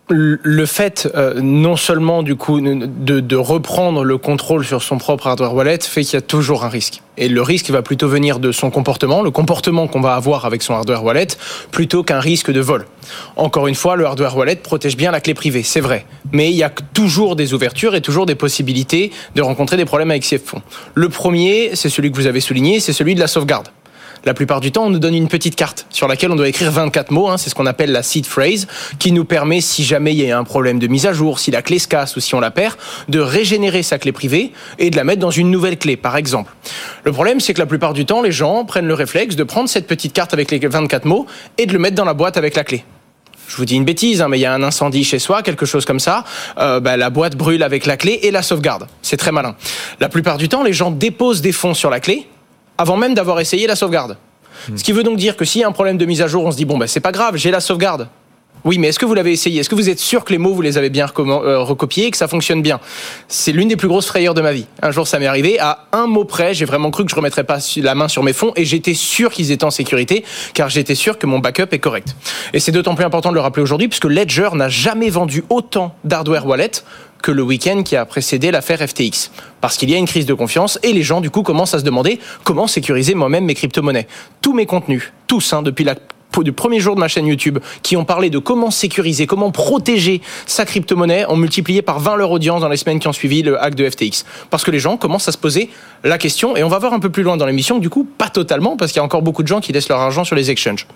Le 0.08 0.66
fait 0.66 1.08
euh, 1.14 1.40
non 1.40 1.76
seulement 1.76 2.22
du 2.22 2.36
coup 2.36 2.60
de, 2.60 3.20
de, 3.20 3.36
reprendre 3.36 4.04
le 4.04 4.18
contrôle 4.18 4.64
sur 4.64 4.82
son 4.82 4.98
propre 4.98 5.26
hardware 5.26 5.54
wallet 5.54 5.78
fait 5.80 6.02
qu'il 6.02 6.14
y 6.14 6.16
a 6.16 6.20
toujours 6.20 6.64
un 6.64 6.68
risque. 6.68 7.02
Et 7.16 7.28
le 7.28 7.42
risque 7.42 7.70
va 7.70 7.82
plutôt 7.82 8.08
venir 8.08 8.38
de 8.38 8.52
son 8.52 8.70
comportement, 8.70 9.22
le 9.22 9.30
comportement 9.30 9.86
qu'on 9.86 10.00
va 10.00 10.14
avoir 10.14 10.44
avec 10.44 10.62
son 10.62 10.74
hardware 10.74 11.04
wallet, 11.04 11.28
plutôt 11.70 12.02
qu'un 12.02 12.20
risque 12.20 12.50
de 12.50 12.60
vol. 12.60 12.86
Encore 13.36 13.68
une 13.68 13.74
fois, 13.74 13.96
le 13.96 14.06
hardware 14.06 14.36
wallet 14.36 14.56
protège 14.56 14.96
bien 14.96 15.10
la 15.10 15.20
clé 15.20 15.34
privée, 15.34 15.62
c'est 15.62 15.80
vrai. 15.80 16.04
Mais 16.32 16.50
il 16.50 16.56
y 16.56 16.62
a 16.62 16.70
toujours 16.70 17.36
des 17.36 17.54
ouvertures 17.54 17.94
et 17.94 18.00
toujours 18.00 18.26
des 18.26 18.34
possibilités 18.34 19.12
de 19.34 19.42
rencontrer 19.42 19.76
des 19.76 19.84
problèmes 19.84 20.10
avec 20.10 20.24
ces 20.24 20.38
fonds. 20.38 20.62
Le 20.94 21.08
premier, 21.08 21.70
c'est 21.74 21.88
celui 21.88 22.10
que 22.10 22.16
vous 22.16 22.26
avez 22.26 22.40
souligné, 22.40 22.80
c'est 22.80 22.92
celui 22.92 23.14
de 23.14 23.20
la 23.20 23.28
sauvegarde. 23.28 23.68
La 24.24 24.34
plupart 24.34 24.60
du 24.60 24.70
temps, 24.70 24.84
on 24.84 24.90
nous 24.90 25.00
donne 25.00 25.16
une 25.16 25.26
petite 25.26 25.56
carte 25.56 25.84
sur 25.90 26.06
laquelle 26.06 26.30
on 26.30 26.36
doit 26.36 26.48
écrire 26.48 26.70
24 26.70 27.10
mots. 27.10 27.28
Hein, 27.28 27.38
c'est 27.38 27.50
ce 27.50 27.56
qu'on 27.56 27.66
appelle 27.66 27.90
la 27.90 28.04
seed 28.04 28.24
phrase, 28.24 28.68
qui 29.00 29.10
nous 29.10 29.24
permet, 29.24 29.60
si 29.60 29.82
jamais 29.82 30.12
il 30.12 30.24
y 30.24 30.30
a 30.30 30.38
un 30.38 30.44
problème 30.44 30.78
de 30.78 30.86
mise 30.86 31.06
à 31.06 31.12
jour, 31.12 31.40
si 31.40 31.50
la 31.50 31.60
clé 31.60 31.80
se 31.80 31.88
casse 31.88 32.14
ou 32.14 32.20
si 32.20 32.34
on 32.36 32.40
la 32.40 32.52
perd, 32.52 32.76
de 33.08 33.18
régénérer 33.18 33.82
sa 33.82 33.98
clé 33.98 34.12
privée 34.12 34.52
et 34.78 34.90
de 34.90 34.96
la 34.96 35.02
mettre 35.02 35.20
dans 35.20 35.32
une 35.32 35.50
nouvelle 35.50 35.76
clé, 35.76 35.96
par 35.96 36.16
exemple. 36.16 36.52
Le 37.02 37.10
problème, 37.10 37.40
c'est 37.40 37.52
que 37.52 37.58
la 37.58 37.66
plupart 37.66 37.94
du 37.94 38.06
temps, 38.06 38.22
les 38.22 38.30
gens 38.30 38.64
prennent 38.64 38.86
le 38.86 38.94
réflexe 38.94 39.34
de 39.34 39.42
prendre 39.42 39.68
cette 39.68 39.88
petite 39.88 40.12
carte 40.12 40.32
avec 40.32 40.52
les 40.52 40.58
24 40.60 41.04
mots 41.04 41.26
et 41.58 41.66
de 41.66 41.72
le 41.72 41.80
mettre 41.80 41.96
dans 41.96 42.04
la 42.04 42.14
boîte 42.14 42.36
avec 42.36 42.54
la 42.54 42.64
clé 42.64 42.84
je 43.48 43.58
vous 43.58 43.66
dis 43.66 43.74
une 43.74 43.84
bêtise, 43.84 44.22
hein, 44.22 44.28
mais 44.28 44.38
il 44.38 44.40
y 44.40 44.46
a 44.46 44.54
un 44.54 44.62
incendie 44.62 45.04
chez 45.04 45.18
soi, 45.18 45.42
quelque 45.42 45.66
chose 45.66 45.84
comme 45.84 46.00
ça, 46.00 46.24
euh, 46.56 46.80
bah, 46.80 46.96
la 46.96 47.10
boîte 47.10 47.36
brûle 47.36 47.62
avec 47.62 47.84
la 47.84 47.98
clé 47.98 48.20
et 48.22 48.30
la 48.30 48.40
sauvegarde. 48.40 48.86
C'est 49.02 49.18
très 49.18 49.30
malin. 49.30 49.56
La 50.00 50.08
plupart 50.08 50.38
du 50.38 50.48
temps, 50.48 50.62
les 50.62 50.72
gens 50.72 50.90
déposent 50.90 51.42
des 51.42 51.52
fonds 51.52 51.74
sur 51.74 51.90
la 51.90 52.00
clé 52.00 52.26
avant 52.78 52.96
même 52.96 53.14
d'avoir 53.14 53.40
essayé 53.40 53.66
la 53.66 53.76
sauvegarde. 53.76 54.16
Hmm. 54.68 54.76
Ce 54.76 54.84
qui 54.84 54.92
veut 54.92 55.02
donc 55.02 55.18
dire 55.18 55.36
que 55.36 55.44
s'il 55.44 55.60
y 55.60 55.64
a 55.64 55.68
un 55.68 55.72
problème 55.72 55.98
de 55.98 56.04
mise 56.04 56.22
à 56.22 56.26
jour, 56.26 56.44
on 56.44 56.50
se 56.50 56.56
dit 56.56 56.64
bon 56.64 56.78
ben 56.78 56.86
c'est 56.86 57.00
pas 57.00 57.12
grave, 57.12 57.36
j'ai 57.36 57.50
la 57.50 57.60
sauvegarde. 57.60 58.08
Oui, 58.64 58.78
mais 58.78 58.88
est-ce 58.88 58.98
que 58.98 59.06
vous 59.06 59.14
l'avez 59.14 59.32
essayé? 59.32 59.60
Est-ce 59.60 59.68
que 59.68 59.74
vous 59.74 59.90
êtes 59.90 59.98
sûr 59.98 60.24
que 60.24 60.30
les 60.30 60.38
mots, 60.38 60.54
vous 60.54 60.62
les 60.62 60.78
avez 60.78 60.88
bien 60.88 61.06
euh, 61.18 61.58
recopiés 61.58 62.06
et 62.06 62.10
que 62.12 62.16
ça 62.16 62.28
fonctionne 62.28 62.62
bien? 62.62 62.78
C'est 63.26 63.50
l'une 63.50 63.66
des 63.66 63.76
plus 63.76 63.88
grosses 63.88 64.06
frayeurs 64.06 64.34
de 64.34 64.40
ma 64.40 64.52
vie. 64.52 64.66
Un 64.82 64.92
jour, 64.92 65.08
ça 65.08 65.18
m'est 65.18 65.26
arrivé. 65.26 65.58
À 65.58 65.86
un 65.90 66.06
mot 66.06 66.24
près, 66.24 66.54
j'ai 66.54 66.64
vraiment 66.64 66.92
cru 66.92 67.04
que 67.04 67.10
je 67.10 67.16
remettrais 67.16 67.42
pas 67.42 67.58
la 67.78 67.94
main 67.96 68.06
sur 68.06 68.22
mes 68.22 68.32
fonds 68.32 68.52
et 68.54 68.64
j'étais 68.64 68.94
sûr 68.94 69.32
qu'ils 69.32 69.50
étaient 69.50 69.64
en 69.64 69.72
sécurité 69.72 70.24
car 70.54 70.68
j'étais 70.68 70.94
sûr 70.94 71.18
que 71.18 71.26
mon 71.26 71.40
backup 71.40 71.72
est 71.72 71.80
correct. 71.80 72.14
Et 72.52 72.60
c'est 72.60 72.70
d'autant 72.70 72.94
plus 72.94 73.04
important 73.04 73.30
de 73.30 73.34
le 73.34 73.40
rappeler 73.40 73.64
aujourd'hui 73.64 73.88
puisque 73.88 74.04
Ledger 74.04 74.50
n'a 74.54 74.68
jamais 74.68 75.10
vendu 75.10 75.42
autant 75.50 75.96
d'hardware 76.04 76.46
wallet 76.46 76.70
que 77.22 77.30
le 77.30 77.42
week-end 77.42 77.82
qui 77.82 77.96
a 77.96 78.04
précédé 78.04 78.50
l'affaire 78.50 78.86
FTX. 78.86 79.30
Parce 79.60 79.76
qu'il 79.76 79.90
y 79.90 79.94
a 79.94 79.98
une 79.98 80.06
crise 80.06 80.26
de 80.26 80.34
confiance 80.34 80.78
et 80.82 80.92
les 80.92 81.02
gens, 81.02 81.20
du 81.20 81.30
coup, 81.30 81.42
commencent 81.42 81.74
à 81.74 81.78
se 81.78 81.84
demander 81.84 82.18
comment 82.44 82.66
sécuriser 82.66 83.14
moi-même 83.14 83.44
mes 83.44 83.54
crypto-monnaies. 83.54 84.08
Tous 84.40 84.52
mes 84.52 84.66
contenus, 84.66 85.12
tous, 85.26 85.52
hein, 85.52 85.62
depuis 85.62 85.84
la 85.84 85.94
du 86.40 86.52
premier 86.52 86.80
jour 86.80 86.94
de 86.94 87.00
ma 87.00 87.08
chaîne 87.08 87.26
YouTube 87.26 87.58
qui 87.82 87.94
ont 87.98 88.06
parlé 88.06 88.30
de 88.30 88.38
comment 88.38 88.70
sécuriser, 88.70 89.26
comment 89.26 89.50
protéger 89.50 90.22
sa 90.46 90.64
crypto-monnaie 90.64 91.26
ont 91.28 91.36
multiplié 91.36 91.82
par 91.82 92.00
20 92.00 92.16
leur 92.16 92.30
audience 92.30 92.62
dans 92.62 92.68
les 92.68 92.78
semaines 92.78 92.98
qui 92.98 93.08
ont 93.08 93.12
suivi 93.12 93.42
le 93.42 93.62
hack 93.62 93.74
de 93.74 93.88
FTX. 93.88 94.24
Parce 94.48 94.64
que 94.64 94.70
les 94.70 94.78
gens 94.78 94.96
commencent 94.96 95.28
à 95.28 95.32
se 95.32 95.38
poser 95.38 95.68
la 96.04 96.16
question, 96.16 96.56
et 96.56 96.64
on 96.64 96.68
va 96.68 96.78
voir 96.78 96.94
un 96.94 97.00
peu 97.00 97.10
plus 97.10 97.22
loin 97.22 97.36
dans 97.36 97.44
l'émission, 97.44 97.78
du 97.78 97.90
coup, 97.90 98.04
pas 98.04 98.30
totalement, 98.30 98.78
parce 98.78 98.92
qu'il 98.92 99.00
y 99.00 99.02
a 99.02 99.04
encore 99.04 99.22
beaucoup 99.22 99.42
de 99.42 99.48
gens 99.48 99.60
qui 99.60 99.72
laissent 99.72 99.88
leur 99.88 100.00
argent 100.00 100.24
sur 100.24 100.36
les 100.36 100.50
exchanges. 100.50 100.86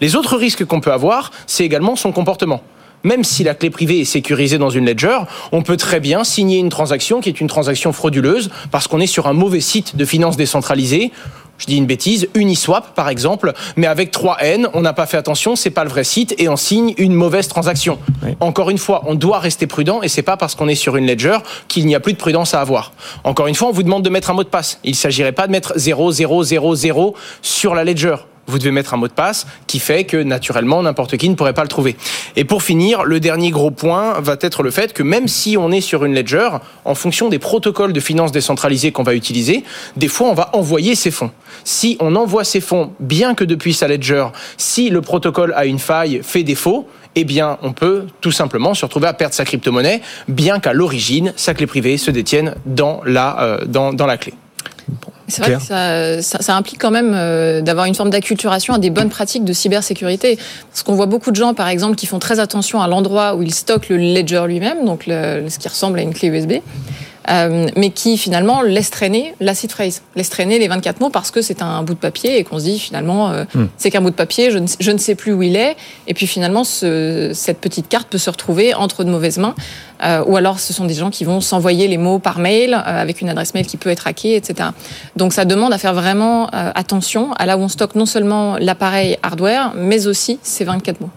Les 0.00 0.16
autres 0.16 0.36
risques 0.36 0.64
qu'on 0.64 0.80
peut 0.80 0.92
avoir, 0.92 1.32
c'est 1.46 1.64
également 1.64 1.96
son 1.96 2.12
comportement 2.12 2.62
même 3.04 3.24
si 3.24 3.44
la 3.44 3.54
clé 3.54 3.70
privée 3.70 4.00
est 4.00 4.04
sécurisée 4.04 4.58
dans 4.58 4.70
une 4.70 4.86
ledger, 4.86 5.18
on 5.52 5.62
peut 5.62 5.76
très 5.76 6.00
bien 6.00 6.24
signer 6.24 6.58
une 6.58 6.68
transaction 6.68 7.20
qui 7.20 7.28
est 7.28 7.40
une 7.40 7.48
transaction 7.48 7.92
frauduleuse 7.92 8.50
parce 8.70 8.88
qu'on 8.88 9.00
est 9.00 9.06
sur 9.06 9.26
un 9.26 9.32
mauvais 9.32 9.60
site 9.60 9.96
de 9.96 10.04
finances 10.04 10.36
décentralisées 10.36 11.12
je 11.58 11.66
dis 11.66 11.76
une 11.76 11.86
bêtise, 11.86 12.28
Uniswap 12.34 12.94
par 12.94 13.08
exemple, 13.08 13.52
mais 13.76 13.88
avec 13.88 14.12
3 14.12 14.38
N, 14.42 14.68
on 14.74 14.80
n'a 14.80 14.92
pas 14.92 15.06
fait 15.06 15.16
attention, 15.16 15.56
c'est 15.56 15.70
pas 15.70 15.84
le 15.84 15.90
vrai 15.90 16.04
site 16.04 16.34
et 16.38 16.48
on 16.48 16.56
signe 16.56 16.94
une 16.98 17.14
mauvaise 17.14 17.48
transaction. 17.48 17.98
Encore 18.40 18.70
une 18.70 18.78
fois, 18.78 19.02
on 19.06 19.16
doit 19.16 19.40
rester 19.40 19.66
prudent 19.66 20.00
et 20.02 20.08
c'est 20.08 20.22
pas 20.22 20.36
parce 20.36 20.54
qu'on 20.54 20.68
est 20.68 20.76
sur 20.76 20.96
une 20.96 21.06
ledger 21.06 21.38
qu'il 21.66 21.86
n'y 21.86 21.96
a 21.96 22.00
plus 22.00 22.12
de 22.12 22.18
prudence 22.18 22.54
à 22.54 22.60
avoir. 22.60 22.92
Encore 23.24 23.48
une 23.48 23.56
fois, 23.56 23.68
on 23.68 23.72
vous 23.72 23.82
demande 23.82 24.04
de 24.04 24.10
mettre 24.10 24.30
un 24.30 24.34
mot 24.34 24.44
de 24.44 24.48
passe. 24.48 24.78
Il 24.84 24.94
s'agirait 24.94 25.32
pas 25.32 25.46
de 25.46 25.52
mettre 25.52 25.74
0000 25.76 27.12
sur 27.42 27.74
la 27.74 27.84
ledger 27.84 28.16
vous 28.48 28.58
devez 28.58 28.70
mettre 28.70 28.94
un 28.94 28.96
mot 28.96 29.06
de 29.06 29.12
passe 29.12 29.46
qui 29.66 29.78
fait 29.78 30.04
que 30.04 30.16
naturellement 30.16 30.82
n'importe 30.82 31.16
qui 31.16 31.28
ne 31.28 31.34
pourrait 31.34 31.54
pas 31.54 31.62
le 31.62 31.68
trouver. 31.68 31.96
Et 32.36 32.44
pour 32.44 32.62
finir, 32.62 33.04
le 33.04 33.20
dernier 33.20 33.50
gros 33.50 33.70
point 33.70 34.20
va 34.20 34.36
être 34.40 34.62
le 34.62 34.70
fait 34.70 34.92
que 34.92 35.02
même 35.02 35.28
si 35.28 35.56
on 35.56 35.70
est 35.70 35.80
sur 35.80 36.04
une 36.04 36.14
ledger, 36.14 36.48
en 36.84 36.94
fonction 36.94 37.28
des 37.28 37.38
protocoles 37.38 37.92
de 37.92 38.00
finances 38.00 38.32
décentralisées 38.32 38.90
qu'on 38.92 39.02
va 39.02 39.14
utiliser, 39.14 39.64
des 39.96 40.08
fois 40.08 40.28
on 40.28 40.34
va 40.34 40.50
envoyer 40.54 40.94
ces 40.94 41.10
fonds. 41.10 41.30
Si 41.64 41.96
on 42.00 42.16
envoie 42.16 42.44
ces 42.44 42.60
fonds, 42.60 42.92
bien 43.00 43.34
que 43.34 43.44
depuis 43.44 43.74
sa 43.74 43.86
ledger, 43.86 44.26
si 44.56 44.90
le 44.90 45.00
protocole 45.00 45.52
a 45.54 45.66
une 45.66 45.78
faille, 45.78 46.20
fait 46.22 46.42
défaut, 46.42 46.88
eh 47.14 47.24
bien, 47.24 47.58
on 47.62 47.72
peut 47.72 48.06
tout 48.20 48.30
simplement 48.30 48.74
se 48.74 48.84
retrouver 48.84 49.08
à 49.08 49.12
perdre 49.12 49.34
sa 49.34 49.44
crypto-monnaie, 49.44 50.02
bien 50.28 50.60
qu'à 50.60 50.72
l'origine, 50.72 51.32
sa 51.36 51.54
clé 51.54 51.66
privée 51.66 51.96
se 51.96 52.10
détienne 52.10 52.54
dans 52.64 53.00
la, 53.04 53.42
euh, 53.42 53.64
dans, 53.66 53.92
dans 53.92 54.06
la 54.06 54.16
clé. 54.16 54.34
C'est 55.28 55.42
vrai 55.42 55.56
que 55.56 55.62
ça, 55.62 56.22
ça, 56.22 56.40
ça, 56.40 56.56
implique 56.56 56.80
quand 56.80 56.90
même 56.90 57.12
euh, 57.14 57.60
d'avoir 57.60 57.86
une 57.86 57.94
forme 57.94 58.08
d'acculturation 58.08 58.72
à 58.74 58.78
des 58.78 58.88
bonnes 58.88 59.10
pratiques 59.10 59.44
de 59.44 59.52
cybersécurité. 59.52 60.38
Parce 60.70 60.82
qu'on 60.82 60.94
voit 60.94 61.06
beaucoup 61.06 61.30
de 61.30 61.36
gens, 61.36 61.52
par 61.52 61.68
exemple, 61.68 61.96
qui 61.96 62.06
font 62.06 62.18
très 62.18 62.40
attention 62.40 62.80
à 62.80 62.88
l'endroit 62.88 63.34
où 63.34 63.42
ils 63.42 63.54
stockent 63.54 63.90
le 63.90 63.98
ledger 63.98 64.44
lui-même, 64.46 64.86
donc 64.86 65.06
le, 65.06 65.48
ce 65.48 65.58
qui 65.58 65.68
ressemble 65.68 65.98
à 65.98 66.02
une 66.02 66.14
clé 66.14 66.28
USB. 66.28 66.52
Euh, 67.30 67.68
mais 67.76 67.90
qui 67.90 68.16
finalement 68.16 68.62
laisse 68.62 68.90
traîner 68.90 69.34
la 69.40 69.54
seed 69.54 69.70
phrase, 69.70 70.02
laisse 70.16 70.30
traîner 70.30 70.58
les 70.58 70.68
24 70.68 71.00
mots 71.00 71.10
parce 71.10 71.30
que 71.30 71.42
c'est 71.42 71.62
un 71.62 71.82
bout 71.82 71.94
de 71.94 71.98
papier 71.98 72.38
et 72.38 72.44
qu'on 72.44 72.58
se 72.58 72.64
dit 72.64 72.78
finalement 72.78 73.30
euh, 73.30 73.44
hmm. 73.54 73.66
c'est 73.76 73.90
qu'un 73.90 74.00
bout 74.00 74.10
de 74.10 74.14
papier, 74.14 74.50
je 74.50 74.58
ne, 74.58 74.66
je 74.80 74.90
ne, 74.90 74.98
sais 74.98 75.14
plus 75.14 75.32
où 75.32 75.42
il 75.42 75.56
est, 75.56 75.76
et 76.06 76.14
puis 76.14 76.26
finalement 76.26 76.64
ce, 76.64 77.32
cette 77.34 77.60
petite 77.60 77.88
carte 77.88 78.08
peut 78.08 78.18
se 78.18 78.30
retrouver 78.30 78.74
entre 78.74 79.04
de 79.04 79.10
mauvaises 79.10 79.38
mains, 79.38 79.54
euh, 80.04 80.24
ou 80.26 80.36
alors 80.36 80.58
ce 80.58 80.72
sont 80.72 80.84
des 80.84 80.94
gens 80.94 81.10
qui 81.10 81.24
vont 81.24 81.40
s'envoyer 81.40 81.88
les 81.88 81.98
mots 81.98 82.18
par 82.18 82.38
mail 82.38 82.74
avec 82.74 83.20
une 83.20 83.28
adresse 83.28 83.54
mail 83.54 83.66
qui 83.66 83.76
peut 83.76 83.90
être 83.90 84.06
hackée, 84.06 84.36
etc. 84.36 84.70
Donc 85.16 85.32
ça 85.32 85.44
demande 85.44 85.72
à 85.72 85.78
faire 85.78 85.94
vraiment 85.94 86.48
attention 86.50 87.32
à 87.34 87.46
là 87.46 87.58
où 87.58 87.60
on 87.60 87.68
stocke 87.68 87.94
non 87.94 88.06
seulement 88.06 88.56
l'appareil 88.58 89.18
hardware, 89.22 89.72
mais 89.76 90.06
aussi 90.06 90.38
ces 90.42 90.64
24 90.64 91.00
mots. 91.00 91.10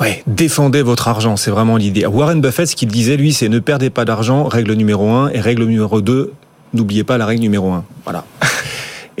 Ouais, 0.00 0.22
défendez 0.26 0.82
votre 0.82 1.08
argent, 1.08 1.36
c'est 1.36 1.50
vraiment 1.50 1.76
l'idée. 1.76 2.06
Warren 2.06 2.40
Buffett, 2.40 2.68
ce 2.68 2.76
qu'il 2.76 2.88
disait, 2.88 3.16
lui, 3.16 3.32
c'est 3.32 3.48
ne 3.48 3.58
perdez 3.58 3.90
pas 3.90 4.04
d'argent, 4.04 4.44
règle 4.44 4.74
numéro 4.74 5.10
un, 5.10 5.28
et 5.30 5.40
règle 5.40 5.64
numéro 5.64 6.00
deux, 6.00 6.32
n'oubliez 6.72 7.02
pas 7.02 7.18
la 7.18 7.26
règle 7.26 7.42
numéro 7.42 7.72
un. 7.72 7.84
Voilà. 8.04 8.24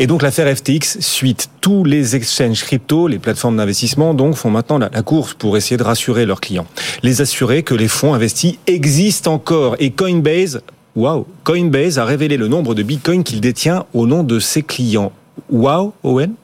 Et 0.00 0.06
donc 0.06 0.22
l'affaire 0.22 0.56
FTX 0.56 1.00
suite. 1.00 1.50
Tous 1.60 1.82
les 1.82 2.14
exchanges 2.14 2.62
crypto, 2.62 3.08
les 3.08 3.18
plateformes 3.18 3.56
d'investissement, 3.56 4.14
donc 4.14 4.36
font 4.36 4.48
maintenant 4.48 4.78
la, 4.78 4.88
course 5.02 5.34
pour 5.34 5.56
essayer 5.56 5.76
de 5.76 5.82
rassurer 5.82 6.24
leurs 6.24 6.40
clients. 6.40 6.68
Les 7.02 7.20
assurer 7.20 7.64
que 7.64 7.74
les 7.74 7.88
fonds 7.88 8.14
investis 8.14 8.58
existent 8.68 9.32
encore. 9.32 9.74
Et 9.80 9.90
Coinbase, 9.90 10.60
waouh, 10.94 11.26
Coinbase 11.42 11.98
a 11.98 12.04
révélé 12.04 12.36
le 12.36 12.46
nombre 12.46 12.76
de 12.76 12.84
bitcoins 12.84 13.24
qu'il 13.24 13.40
détient 13.40 13.86
au 13.92 14.06
nom 14.06 14.22
de 14.22 14.38
ses 14.38 14.62
clients. 14.62 15.10
Waouh, 15.50 15.92
Owen? 16.04 16.34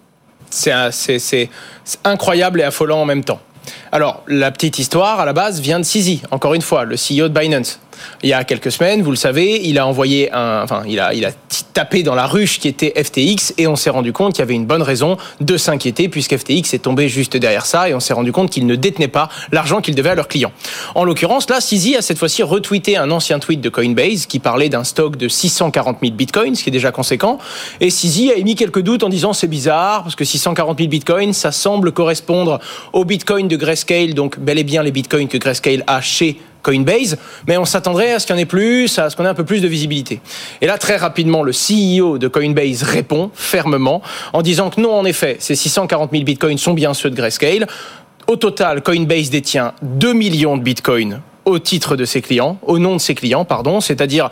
C'est 0.50 1.48
incroyable 2.02 2.60
et 2.60 2.64
affolant 2.64 3.02
en 3.02 3.04
même 3.04 3.22
temps. 3.22 3.40
Alors, 3.94 4.24
la 4.26 4.50
petite 4.50 4.80
histoire, 4.80 5.20
à 5.20 5.24
la 5.24 5.32
base, 5.32 5.60
vient 5.60 5.78
de 5.78 5.84
Sisi, 5.84 6.20
encore 6.32 6.54
une 6.54 6.62
fois, 6.62 6.84
le 6.84 6.96
CEO 6.96 7.28
de 7.28 7.38
Binance. 7.38 7.78
Il 8.24 8.28
y 8.28 8.32
a 8.32 8.42
quelques 8.42 8.72
semaines, 8.72 9.02
vous 9.02 9.10
le 9.10 9.16
savez, 9.16 9.60
il 9.64 9.78
a 9.78 9.86
envoyé 9.86 10.32
un, 10.32 10.62
enfin, 10.64 10.82
il 10.86 10.98
a, 10.98 11.14
il 11.14 11.24
a 11.24 11.30
tapé 11.72 12.02
dans 12.02 12.14
la 12.14 12.26
ruche 12.26 12.58
qui 12.58 12.68
était 12.68 12.92
FTX 13.02 13.54
et 13.58 13.66
on 13.66 13.76
s'est 13.76 13.90
rendu 13.90 14.12
compte 14.12 14.32
qu'il 14.32 14.40
y 14.40 14.42
avait 14.42 14.54
une 14.54 14.66
bonne 14.66 14.82
raison 14.82 15.16
de 15.40 15.56
s'inquiéter 15.56 16.08
puisque 16.08 16.36
FTX 16.36 16.74
est 16.74 16.82
tombé 16.82 17.08
juste 17.08 17.36
derrière 17.36 17.66
ça 17.66 17.88
et 17.88 17.94
on 17.94 18.00
s'est 18.00 18.12
rendu 18.12 18.32
compte 18.32 18.50
qu'il 18.50 18.66
ne 18.66 18.76
détenait 18.76 19.08
pas 19.08 19.28
l'argent 19.52 19.80
qu'il 19.80 19.94
devait 19.94 20.10
à 20.10 20.14
leurs 20.14 20.28
clients. 20.28 20.52
En 20.94 21.04
l'occurrence, 21.04 21.48
là, 21.50 21.60
Sisi 21.60 21.96
a 21.96 22.02
cette 22.02 22.18
fois-ci 22.18 22.42
retweeté 22.42 22.96
un 22.96 23.10
ancien 23.10 23.38
tweet 23.38 23.60
de 23.60 23.68
Coinbase 23.68 24.26
qui 24.26 24.38
parlait 24.38 24.68
d'un 24.68 24.84
stock 24.84 25.16
de 25.16 25.28
640 25.28 25.98
000 26.00 26.14
bitcoins, 26.14 26.54
ce 26.54 26.62
qui 26.62 26.70
est 26.70 26.72
déjà 26.72 26.92
conséquent. 26.92 27.38
Et 27.80 27.90
Sisi 27.90 28.30
a 28.30 28.36
émis 28.36 28.54
quelques 28.54 28.82
doutes 28.82 29.02
en 29.02 29.08
disant 29.08 29.32
c'est 29.32 29.48
bizarre 29.48 30.04
parce 30.04 30.14
que 30.14 30.24
640 30.24 30.78
000 30.78 30.88
bitcoins, 30.88 31.32
ça 31.32 31.52
semble 31.52 31.92
correspondre 31.92 32.60
au 32.92 33.04
bitcoin 33.04 33.48
de 33.48 33.56
Donc 34.14 34.38
bel 34.38 34.58
et 34.58 34.64
bien 34.64 34.82
les 34.82 34.92
bitcoins 34.92 35.28
que 35.28 35.38
Grayscale 35.38 35.84
a 35.86 36.00
chez 36.00 36.38
Coinbase, 36.62 37.18
mais 37.46 37.58
on 37.58 37.64
s'attendrait 37.64 38.14
à 38.14 38.18
ce 38.18 38.26
qu'il 38.26 38.34
y 38.34 38.38
en 38.38 38.42
ait 38.42 38.46
plus, 38.46 38.98
à 38.98 39.10
ce 39.10 39.16
qu'on 39.16 39.24
ait 39.24 39.28
un 39.28 39.34
peu 39.34 39.44
plus 39.44 39.60
de 39.60 39.68
visibilité. 39.68 40.20
Et 40.60 40.66
là, 40.66 40.78
très 40.78 40.96
rapidement, 40.96 41.42
le 41.42 41.52
CEO 41.52 42.18
de 42.18 42.26
Coinbase 42.26 42.82
répond 42.82 43.30
fermement 43.34 44.02
en 44.32 44.42
disant 44.42 44.70
que 44.70 44.80
non, 44.80 44.94
en 44.94 45.04
effet, 45.04 45.36
ces 45.38 45.54
640 45.54 46.10
000 46.10 46.24
bitcoins 46.24 46.58
sont 46.58 46.72
bien 46.72 46.94
ceux 46.94 47.10
de 47.10 47.16
Grayscale. 47.16 47.66
Au 48.26 48.36
total, 48.36 48.82
Coinbase 48.82 49.28
détient 49.28 49.74
2 49.82 50.14
millions 50.14 50.56
de 50.56 50.62
bitcoins 50.62 51.20
au 51.44 51.58
titre 51.58 51.96
de 51.96 52.04
ses 52.04 52.22
clients, 52.22 52.58
au 52.62 52.78
nom 52.78 52.94
de 52.94 53.00
ses 53.00 53.14
clients, 53.14 53.44
pardon, 53.44 53.80
c'est-à-dire 53.80 54.30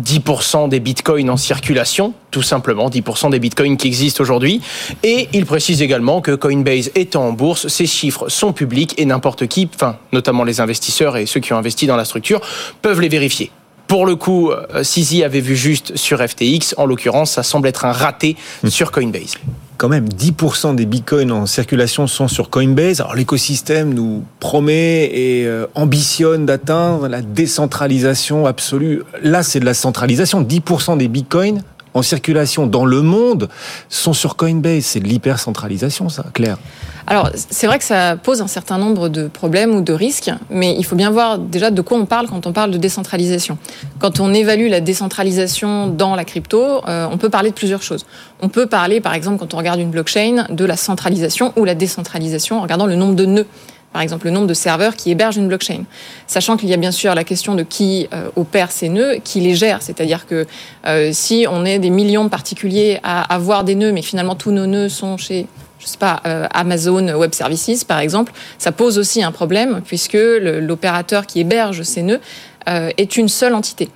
10% 0.00 0.68
des 0.68 0.80
bitcoins 0.80 1.30
en 1.30 1.36
circulation, 1.36 2.14
tout 2.30 2.42
simplement 2.42 2.88
10% 2.88 3.30
des 3.30 3.38
bitcoins 3.38 3.76
qui 3.76 3.86
existent 3.86 4.22
aujourd'hui. 4.22 4.60
Et 5.02 5.28
il 5.32 5.46
précise 5.46 5.82
également 5.82 6.20
que 6.20 6.32
Coinbase 6.32 6.90
étant 6.94 7.28
en 7.28 7.32
bourse, 7.32 7.68
ces 7.68 7.86
chiffres 7.86 8.28
sont 8.28 8.52
publics 8.52 8.94
et 8.98 9.04
n'importe 9.04 9.46
qui, 9.46 9.68
enfin 9.74 9.96
notamment 10.12 10.44
les 10.44 10.60
investisseurs 10.60 11.16
et 11.16 11.26
ceux 11.26 11.40
qui 11.40 11.52
ont 11.52 11.58
investi 11.58 11.86
dans 11.86 11.96
la 11.96 12.04
structure, 12.04 12.40
peuvent 12.82 13.00
les 13.00 13.08
vérifier. 13.08 13.50
Pour 13.94 14.06
le 14.06 14.16
coup, 14.16 14.50
euh, 14.50 14.82
Sisi 14.82 15.22
avait 15.22 15.38
vu 15.38 15.54
juste 15.54 15.96
sur 15.96 16.18
FTX. 16.18 16.74
En 16.78 16.84
l'occurrence, 16.84 17.30
ça 17.30 17.44
semble 17.44 17.68
être 17.68 17.84
un 17.84 17.92
raté 17.92 18.34
hmm. 18.64 18.68
sur 18.68 18.90
Coinbase. 18.90 19.34
Quand 19.78 19.88
même, 19.88 20.08
10% 20.08 20.74
des 20.74 20.84
bitcoins 20.84 21.30
en 21.30 21.46
circulation 21.46 22.08
sont 22.08 22.26
sur 22.26 22.50
Coinbase. 22.50 23.00
Alors 23.00 23.14
l'écosystème 23.14 23.94
nous 23.94 24.24
promet 24.40 25.04
et 25.04 25.46
euh, 25.46 25.68
ambitionne 25.76 26.44
d'atteindre 26.44 27.06
la 27.06 27.22
décentralisation 27.22 28.46
absolue. 28.46 29.04
Là, 29.22 29.44
c'est 29.44 29.60
de 29.60 29.64
la 29.64 29.74
centralisation. 29.74 30.42
10% 30.42 30.98
des 30.98 31.06
bitcoins 31.06 31.62
en 31.94 32.02
circulation 32.02 32.66
dans 32.66 32.86
le 32.86 33.00
monde 33.00 33.48
sont 33.88 34.12
sur 34.12 34.34
Coinbase. 34.34 34.86
C'est 34.86 34.98
de 34.98 35.06
l'hypercentralisation, 35.06 36.08
ça, 36.08 36.24
Claire. 36.34 36.58
Alors, 37.06 37.30
c'est 37.34 37.66
vrai 37.66 37.78
que 37.78 37.84
ça 37.84 38.16
pose 38.16 38.40
un 38.40 38.46
certain 38.46 38.78
nombre 38.78 39.08
de 39.10 39.28
problèmes 39.28 39.74
ou 39.74 39.82
de 39.82 39.92
risques, 39.92 40.30
mais 40.48 40.74
il 40.78 40.84
faut 40.84 40.96
bien 40.96 41.10
voir 41.10 41.38
déjà 41.38 41.70
de 41.70 41.82
quoi 41.82 41.98
on 41.98 42.06
parle 42.06 42.28
quand 42.28 42.46
on 42.46 42.52
parle 42.52 42.70
de 42.70 42.78
décentralisation. 42.78 43.58
Quand 43.98 44.20
on 44.20 44.32
évalue 44.32 44.68
la 44.70 44.80
décentralisation 44.80 45.88
dans 45.88 46.16
la 46.16 46.24
crypto, 46.24 46.80
euh, 46.88 47.06
on 47.10 47.18
peut 47.18 47.28
parler 47.28 47.50
de 47.50 47.54
plusieurs 47.54 47.82
choses. 47.82 48.06
On 48.40 48.48
peut 48.48 48.66
parler, 48.66 49.02
par 49.02 49.12
exemple, 49.12 49.38
quand 49.38 49.52
on 49.52 49.58
regarde 49.58 49.80
une 49.80 49.90
blockchain, 49.90 50.46
de 50.48 50.64
la 50.64 50.76
centralisation 50.76 51.52
ou 51.56 51.64
la 51.64 51.74
décentralisation 51.74 52.58
en 52.58 52.62
regardant 52.62 52.86
le 52.86 52.96
nombre 52.96 53.14
de 53.14 53.26
nœuds 53.26 53.46
par 53.92 54.02
exemple 54.02 54.26
le 54.26 54.32
nombre 54.32 54.48
de 54.48 54.54
serveurs 54.54 54.96
qui 54.96 55.12
hébergent 55.12 55.36
une 55.36 55.46
blockchain. 55.46 55.84
Sachant 56.26 56.56
qu'il 56.56 56.68
y 56.68 56.74
a 56.74 56.76
bien 56.76 56.90
sûr 56.90 57.14
la 57.14 57.22
question 57.22 57.54
de 57.54 57.62
qui 57.62 58.08
euh, 58.12 58.28
opère 58.34 58.72
ces 58.72 58.88
nœuds, 58.88 59.18
qui 59.22 59.40
les 59.40 59.54
gère. 59.54 59.82
C'est-à-dire 59.82 60.26
que 60.26 60.46
euh, 60.84 61.10
si 61.12 61.46
on 61.48 61.64
est 61.64 61.78
des 61.78 61.90
millions 61.90 62.24
de 62.24 62.28
particuliers 62.28 62.98
à 63.04 63.22
avoir 63.32 63.62
des 63.62 63.76
nœuds, 63.76 63.92
mais 63.92 64.02
finalement 64.02 64.34
tous 64.34 64.50
nos 64.50 64.66
nœuds 64.66 64.88
sont 64.88 65.16
chez 65.16 65.46
je 65.84 65.90
sais 65.90 65.98
pas, 65.98 66.22
euh, 66.26 66.46
Amazon 66.52 67.06
Web 67.14 67.34
Services, 67.34 67.84
par 67.84 67.98
exemple, 67.98 68.32
ça 68.58 68.72
pose 68.72 68.98
aussi 68.98 69.22
un 69.22 69.32
problème 69.32 69.82
puisque 69.84 70.16
l'opérateur 70.16 71.26
qui 71.26 71.40
héberge 71.40 71.82
ces 71.82 72.02
nœuds 72.02 72.20
est 72.66 73.18
une 73.18 73.28
seule 73.28 73.54
entité. 73.54 73.90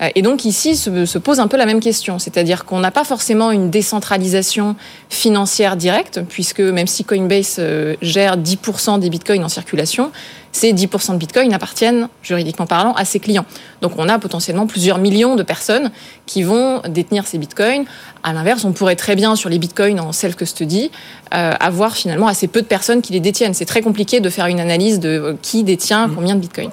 Euh, 0.00 0.08
et 0.14 0.22
donc 0.22 0.44
ici 0.44 0.76
se, 0.76 1.18
pose 1.18 1.40
un 1.40 1.48
peu 1.48 1.56
la 1.56 1.66
même 1.66 1.80
question, 1.80 2.18
c'est-à-dire 2.18 2.64
qu'on 2.64 2.80
n'a 2.80 2.90
pas 2.90 3.04
forcément 3.04 3.50
une 3.50 3.70
décentralisation 3.70 4.76
financière 5.08 5.76
directe, 5.76 6.20
puisque 6.28 6.60
même 6.60 6.86
si 6.86 7.04
Coinbase 7.04 7.56
euh, 7.58 7.96
gère 8.02 8.36
10% 8.36 8.98
des 8.98 9.10
bitcoins 9.10 9.44
en 9.44 9.48
circulation, 9.48 10.10
ces 10.52 10.72
10% 10.72 11.12
de 11.12 11.16
bitcoins 11.16 11.52
appartiennent, 11.52 12.08
juridiquement 12.22 12.66
parlant, 12.66 12.92
à 12.94 13.04
ses 13.04 13.20
clients. 13.20 13.44
Donc 13.82 13.92
on 13.98 14.08
a 14.08 14.18
potentiellement 14.18 14.66
plusieurs 14.66 14.98
millions 14.98 15.36
de 15.36 15.42
personnes 15.42 15.92
qui 16.26 16.42
vont 16.42 16.80
détenir 16.88 17.26
ces 17.26 17.38
bitcoins. 17.38 17.84
À 18.24 18.32
l'inverse, 18.32 18.64
on 18.64 18.72
pourrait 18.72 18.96
très 18.96 19.14
bien, 19.14 19.36
sur 19.36 19.48
les 19.48 19.58
bitcoins 19.58 20.00
en 20.00 20.12
self-custody, 20.12 20.90
euh, 21.34 21.54
avoir 21.60 21.94
finalement 21.94 22.26
assez 22.26 22.48
peu 22.48 22.62
de 22.62 22.66
personnes 22.66 23.00
qui 23.00 23.12
les 23.12 23.20
détiennent. 23.20 23.54
C'est 23.54 23.64
très 23.64 23.80
compliqué 23.80 24.20
de 24.20 24.28
faire 24.28 24.46
une 24.46 24.60
analyse 24.60 24.98
de 24.98 25.36
qui 25.40 25.62
détient 25.62 26.10
combien 26.12 26.34
de 26.34 26.40
bitcoins. 26.40 26.70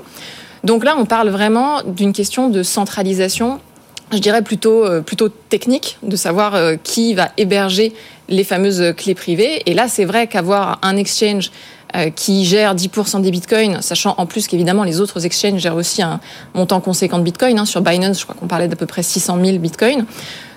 Donc 0.67 0.83
là, 0.83 0.95
on 0.99 1.05
parle 1.05 1.29
vraiment 1.29 1.81
d'une 1.81 2.11
question 2.11 2.49
de 2.49 2.61
centralisation 2.61 3.61
je 4.13 4.19
dirais 4.19 4.41
plutôt 4.41 4.85
euh, 4.85 5.01
plutôt 5.01 5.27
technique 5.27 5.97
de 6.01 6.15
savoir 6.15 6.55
euh, 6.55 6.75
qui 6.81 7.13
va 7.13 7.29
héberger 7.35 7.93
les 8.29 8.45
fameuses 8.45 8.93
clés 8.95 9.15
privées 9.15 9.63
et 9.65 9.73
là 9.73 9.89
c'est 9.89 10.05
vrai 10.05 10.27
qu'avoir 10.27 10.79
un 10.81 10.95
exchange 10.95 11.51
euh, 11.95 12.09
qui 12.09 12.45
gère 12.45 12.73
10% 12.73 13.21
des 13.21 13.31
bitcoins, 13.31 13.81
sachant 13.81 14.15
en 14.17 14.25
plus 14.25 14.47
qu'évidemment 14.47 14.83
les 14.83 15.01
autres 15.01 15.25
exchanges 15.25 15.59
gèrent 15.59 15.75
aussi 15.75 16.01
un 16.01 16.21
montant 16.53 16.79
conséquent 16.79 17.17
de 17.17 17.23
bitcoin. 17.23 17.59
Hein. 17.59 17.65
Sur 17.65 17.81
Binance, 17.81 18.19
je 18.19 18.23
crois 18.23 18.35
qu'on 18.39 18.47
parlait 18.47 18.69
d'à 18.69 18.77
peu 18.77 18.85
près 18.85 19.03
600 19.03 19.39
000 19.43 19.57
bitcoins. 19.57 20.05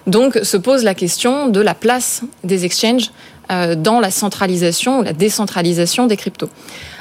Donc 0.07 0.39
se 0.43 0.57
pose 0.57 0.85
la 0.85 0.95
question 0.95 1.49
de 1.49 1.61
la 1.61 1.75
place 1.75 2.23
des 2.45 2.65
exchanges 2.65 3.11
dans 3.77 3.99
la 3.99 4.11
centralisation 4.11 5.01
ou 5.01 5.03
la 5.03 5.13
décentralisation 5.13 6.07
des 6.07 6.17
cryptos. 6.17 6.49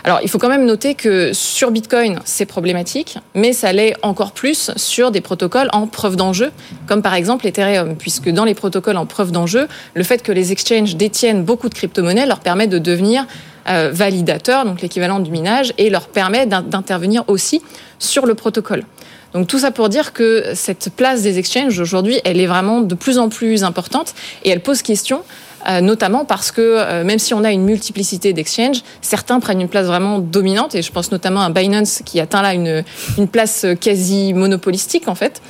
Alors, 0.03 0.19
il 0.23 0.29
faut 0.29 0.37
quand 0.37 0.49
même 0.49 0.65
noter 0.65 0.95
que 0.95 1.33
sur 1.33 1.71
Bitcoin, 1.71 2.19
c'est 2.25 2.45
problématique, 2.45 3.17
mais 3.35 3.53
ça 3.53 3.71
l'est 3.73 3.95
encore 4.01 4.31
plus 4.31 4.71
sur 4.75 5.11
des 5.11 5.21
protocoles 5.21 5.69
en 5.73 5.87
preuve 5.87 6.15
d'enjeu, 6.15 6.51
comme 6.87 7.01
par 7.01 7.13
exemple 7.13 7.45
Ethereum, 7.45 7.95
puisque 7.95 8.29
dans 8.29 8.45
les 8.45 8.55
protocoles 8.55 8.97
en 8.97 9.05
preuve 9.05 9.31
d'enjeu, 9.31 9.67
le 9.93 10.03
fait 10.03 10.23
que 10.23 10.31
les 10.31 10.51
exchanges 10.51 10.95
détiennent 10.95 11.43
beaucoup 11.43 11.69
de 11.69 11.73
crypto-monnaies 11.73 12.25
leur 12.25 12.39
permet 12.39 12.67
de 12.67 12.79
devenir 12.79 13.25
euh, 13.67 13.91
validateurs, 13.93 14.65
donc 14.65 14.81
l'équivalent 14.81 15.19
du 15.19 15.31
minage, 15.31 15.73
et 15.77 15.89
leur 15.89 16.07
permet 16.07 16.45
d'intervenir 16.45 17.23
aussi 17.27 17.61
sur 17.99 18.25
le 18.25 18.33
protocole. 18.35 18.83
Donc 19.33 19.47
tout 19.47 19.59
ça 19.59 19.69
pour 19.69 19.89
dire 19.89 20.13
que 20.13 20.53
cette 20.55 20.89
place 20.95 21.21
des 21.21 21.37
exchanges 21.37 21.79
aujourd'hui, 21.79 22.19
elle 22.23 22.39
est 22.39 22.47
vraiment 22.47 22.81
de 22.81 22.95
plus 22.95 23.19
en 23.19 23.29
plus 23.29 23.63
importante 23.63 24.15
et 24.43 24.49
elle 24.49 24.61
pose 24.61 24.81
question 24.81 25.19
euh, 25.19 25.23
notamment 25.81 26.25
parce 26.25 26.51
que 26.51 26.61
euh, 26.61 27.03
même 27.03 27.19
si 27.19 27.33
on 27.33 27.43
a 27.43 27.51
une 27.51 27.63
multiplicité 27.63 28.33
d'exchanges, 28.33 28.81
certains 29.01 29.39
prennent 29.39 29.61
une 29.61 29.69
place 29.69 29.87
vraiment 29.87 30.19
dominante, 30.19 30.75
et 30.75 30.81
je 30.81 30.91
pense 30.91 31.11
notamment 31.11 31.41
à 31.41 31.49
Binance 31.49 32.01
qui 32.05 32.19
atteint 32.19 32.41
là 32.41 32.53
une, 32.53 32.83
place 33.27 33.65
quasi 33.79 34.33
monopolistique 34.33 35.07
en 35.07 35.15
fait. 35.15 35.41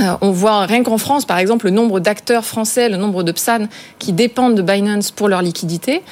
Euh, 0.00 0.16
on 0.20 0.30
voit 0.30 0.64
rien 0.66 0.84
qu'en 0.84 0.98
France, 0.98 1.24
par 1.24 1.38
exemple, 1.38 1.66
le 1.66 1.72
nombre 1.72 1.98
d'acteurs 1.98 2.44
français, 2.44 2.88
le 2.88 2.96
nombre 2.96 3.24
de 3.24 3.32
PSAN 3.32 3.66
qui 3.98 4.12
dépendent 4.12 4.54
de 4.54 4.62
Binance 4.62 5.10
pour 5.10 5.28
leur 5.28 5.42
liquidité. 5.42 6.02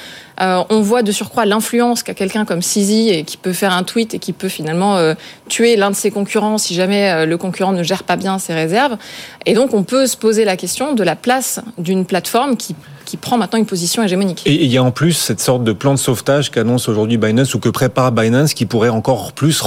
Euh, 0.41 0.61
on 0.69 0.81
voit 0.81 1.03
de 1.03 1.11
surcroît 1.13 1.45
l'influence 1.45 2.03
qu'a 2.03 2.13
quelqu'un 2.13 2.43
comme 2.43 2.61
Sisi 2.61 3.09
et 3.09 3.23
qui 3.23 3.37
peut 3.37 3.53
faire 3.53 3.71
un 3.71 3.83
tweet 3.83 4.13
et 4.13 4.19
qui 4.19 4.33
peut 4.33 4.49
finalement 4.49 4.97
euh, 4.97 5.13
tuer 5.47 5.77
l'un 5.77 5.89
de 5.89 5.95
ses 5.95 6.11
concurrents 6.11 6.57
si 6.57 6.75
jamais 6.75 7.25
le 7.25 7.37
concurrent 7.37 7.71
ne 7.71 7.83
gère 7.83 8.03
pas 8.03 8.17
bien 8.17 8.39
ses 8.39 8.53
réserves. 8.53 8.97
Et 9.45 9.53
donc 9.53 9.73
on 9.73 9.83
peut 9.83 10.05
se 10.05 10.17
poser 10.17 10.43
la 10.43 10.57
question 10.57 10.93
de 10.93 11.03
la 11.03 11.15
place 11.15 11.61
d'une 11.77 12.05
plateforme 12.05 12.57
qui 12.57 12.75
qui 13.07 13.15
prend 13.15 13.37
maintenant 13.37 13.57
une 13.57 13.65
position 13.65 14.03
hégémonique. 14.03 14.43
Et 14.45 14.65
il 14.65 14.69
y 14.69 14.77
a 14.77 14.83
en 14.83 14.91
plus 14.91 15.13
cette 15.13 15.39
sorte 15.39 15.63
de 15.63 15.71
plan 15.71 15.93
de 15.93 15.97
sauvetage 15.97 16.51
qu'annonce 16.51 16.89
aujourd'hui 16.89 17.17
Binance 17.17 17.55
ou 17.55 17.59
que 17.59 17.69
prépare 17.69 18.11
Binance 18.11 18.53
qui 18.53 18.65
pourrait 18.65 18.89
encore 18.89 19.31
plus 19.31 19.61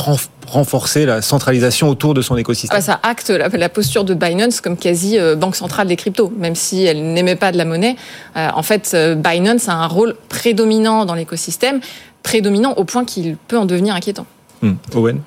renforcer 0.47 1.07
la 1.07 1.23
centralisation 1.23 1.89
autour 1.89 2.13
de 2.13 2.21
son 2.21 2.37
écosystème. 2.37 2.77
Ah, 2.77 2.83
ça 2.83 3.01
acte 3.03 3.31
la, 3.31 3.69
posture 3.71 4.05
de 4.05 4.13
Binance 4.13 4.61
comme 4.61 4.77
quasi 4.77 5.19
euh, 5.19 5.37
banque 5.37 5.57
centrale 5.57 5.89
des 5.89 5.97
cryptos, 5.97 6.31
même 6.37 6.55
si 6.55 6.85
elle 6.85 7.15
n'aimait 7.15 7.35
pas 7.35 7.51
de 7.51 7.57
la 7.57 7.65
monnaie. 7.65 7.97
Euh, 8.37 8.49
en 8.55 8.63
fait, 8.63 8.93
euh, 8.93 9.15
Binance 9.15 9.71
a 9.71 9.75
un 9.75 9.87
rôle 9.87 10.17
prédominant 10.29 11.07
dans 11.07 11.15
l'écosystème, 11.15 11.81
prédominant 12.23 12.75
au 12.75 12.85
point 12.85 13.07
qu'il 13.07 13.37
peut 13.49 13.59
en 13.59 13.65
devenir 13.65 13.95
inquiétant. 13.95 14.27
Hmm. 14.61 14.75
Owen? 14.95 15.23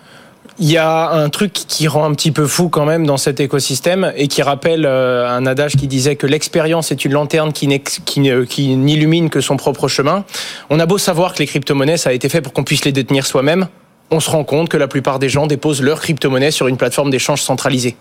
Il 0.60 0.72
y 0.72 0.78
a 0.78 1.10
un 1.10 1.30
truc 1.30 1.54
qui 1.54 1.88
rend 1.88 2.06
un 2.06 2.14
petit 2.14 2.32
peu 2.32 2.48
fou 2.48 2.70
quand 2.70 2.86
même 2.86 3.06
dans 3.06 3.18
cet 3.18 3.40
écosystème 3.40 4.14
et 4.16 4.28
qui 4.28 4.42
rappelle 4.42 4.86
un 4.86 5.46
adage 5.46 5.76
qui 5.76 5.88
disait 5.88 6.16
que 6.16 6.28
l'expérience 6.28 6.92
est 6.92 7.06
une 7.06 7.14
lanterne 7.14 7.54
qui, 7.54 7.68
qui 7.80 8.76
n'illumine 8.76 9.30
que 9.30 9.42
son 9.42 9.58
propre 9.58 9.88
chemin. 9.88 10.26
On 10.70 10.80
a 10.80 10.86
beau 10.86 10.98
savoir 10.98 11.34
que 11.34 11.40
les 11.40 11.48
crypto-monnaies, 11.48 11.98
ça 11.98 12.12
a 12.12 12.14
été 12.14 12.30
fait 12.30 12.42
pour 12.42 12.54
qu'on 12.54 12.64
puisse 12.64 12.86
les 12.86 12.92
détenir 12.92 13.26
soi-même 13.26 13.68
on 14.14 14.20
se 14.20 14.30
rend 14.30 14.44
compte 14.44 14.70
que 14.70 14.78
la 14.78 14.88
plupart 14.88 15.20
des 15.20 15.30
gens 15.30 15.48
déposent 15.48 15.82
leur 15.82 16.00
crypto-monnaie 16.00 16.52
sur 16.52 16.68
une 16.68 16.78
plateforme 16.78 17.10
d'échange 17.10 17.42
centralisée. 17.42 17.96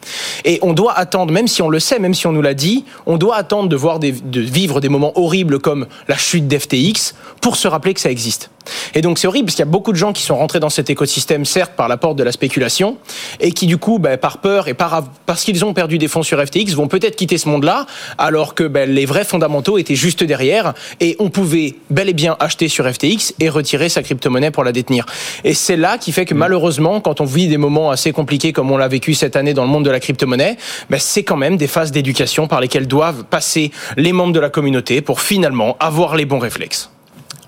Et 0.44 0.59
on 0.62 0.75
doit 0.75 0.92
attendre, 0.92 1.32
même 1.32 1.49
si 1.49 1.62
on 1.62 1.71
le 1.71 1.80
sait, 1.80 1.99
même 1.99 2.14
si 2.14 2.26
on 2.26 2.32
nous 2.32 2.42
l'a 2.42 2.54
dit, 2.54 2.85
on 3.06 3.16
doit 3.16 3.37
attendre 3.37 3.68
de 3.68 3.76
voir 3.76 3.99
des, 3.99 4.12
de 4.12 4.40
vivre 4.40 4.80
des 4.80 4.88
moments 4.88 5.18
horribles 5.18 5.59
comme 5.59 5.87
la 6.09 6.16
chute 6.16 6.47
d'FTX 6.47 7.14
pour 7.40 7.56
se 7.56 7.66
rappeler 7.66 7.94
que 7.94 8.00
ça 8.00 8.11
existe. 8.11 8.50
Et 8.95 9.00
donc 9.00 9.19
c'est 9.19 9.26
horrible 9.26 9.47
parce 9.47 9.57
qu'il 9.57 9.64
y 9.64 9.69
a 9.69 9.71
beaucoup 9.71 9.92
de 9.92 9.97
gens 9.97 10.12
qui 10.12 10.23
sont 10.23 10.37
rentrés 10.37 10.61
dans 10.61 10.71
cet 10.71 10.90
écosystème, 10.90 11.45
certes 11.45 11.73
par 11.76 11.88
la 11.88 11.97
porte 11.97 12.16
de 12.16 12.23
la 12.23 12.33
spéculation, 12.33 12.97
et 13.40 13.52
qui 13.52 13.66
du 13.66 13.78
coup, 13.78 13.99
ben, 13.99 14.16
par 14.16 14.38
peur 14.38 14.69
et 14.69 14.75
par, 14.75 15.04
parce 15.26 15.45
qu'ils 15.45 15.64
ont 15.64 15.75
perdu 15.75 15.99
des 15.99 16.09
fonds 16.09 16.23
sur 16.23 16.40
FTX, 16.45 16.75
vont 16.75 16.88
peut-être 16.88 17.16
quitter 17.16 17.38
ce 17.38 17.49
monde-là, 17.49 17.87
alors 18.19 18.54
que 18.54 18.64
ben, 18.64 18.90
les 18.90 19.07
vrais 19.07 19.25
fondamentaux 19.25 19.78
étaient 19.78 19.95
juste 19.95 20.25
derrière, 20.25 20.75
et 21.00 21.16
on 21.19 21.31
pouvait 21.31 21.75
bel 21.90 22.09
et 22.09 22.14
bien 22.14 22.37
acheter 22.40 22.69
sur 22.69 22.90
FTX 22.90 23.35
et 23.40 23.49
retirer 23.49 23.88
sa 23.88 24.02
crypto-monnaie 24.02 24.50
pour 24.50 24.64
la 24.64 24.73
détenir. 24.73 25.07
Et 25.45 25.54
c'est 25.54 25.76
là 25.76 25.99
qui 25.99 26.12
fait 26.12 26.25
que 26.25 26.35
malheureusement, 26.35 27.00
quand 27.00 27.21
on 27.21 27.25
vit 27.25 27.49
des 27.49 27.59
moments 27.59 27.90
assez 27.90 28.12
compliqués 28.12 28.52
comme 28.52 28.71
on 28.71 28.76
l'a 28.76 28.88
vécu 28.88 29.14
cette 29.14 29.37
année 29.37 29.54
dans 29.54 29.64
le 29.64 29.71
monde 29.71 29.85
de 29.85 29.90
la 29.90 30.00
crypto-monnaie, 30.00 30.57
ben, 30.90 30.99
c'est 30.99 31.23
quand 31.23 31.37
même 31.37 31.57
des 31.57 31.66
phases 31.66 31.92
d'éducation 31.92 32.47
par 32.47 32.61
lesquelles 32.61 32.88
doivent 32.88 33.25
passer 33.25 33.71
les 33.97 34.12
membres 34.12 34.33
de 34.33 34.40
la 34.40 34.50
communauté 34.50 35.00
pour 35.00 35.21
finalement 35.21 35.76
avoir 35.81 36.16
les 36.16 36.25
bons 36.25 36.38
réflexes. 36.38 36.90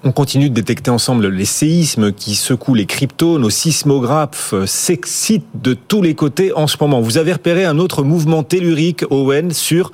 On 0.06 0.12
continue 0.12 0.50
de 0.50 0.54
détecter 0.54 0.90
ensemble 0.90 1.28
les 1.28 1.46
séismes 1.46 2.12
qui 2.12 2.34
secouent 2.34 2.74
les 2.74 2.84
cryptos. 2.84 3.38
Nos 3.38 3.48
sismographes 3.48 4.54
s'excitent 4.66 5.46
de 5.54 5.72
tous 5.72 6.02
les 6.02 6.14
côtés 6.14 6.52
en 6.52 6.66
ce 6.66 6.76
moment. 6.78 7.00
Vous 7.00 7.16
avez 7.16 7.32
repéré 7.32 7.64
un 7.64 7.78
autre 7.78 8.02
mouvement 8.02 8.42
tellurique, 8.42 9.02
Owen, 9.08 9.52
sur 9.52 9.92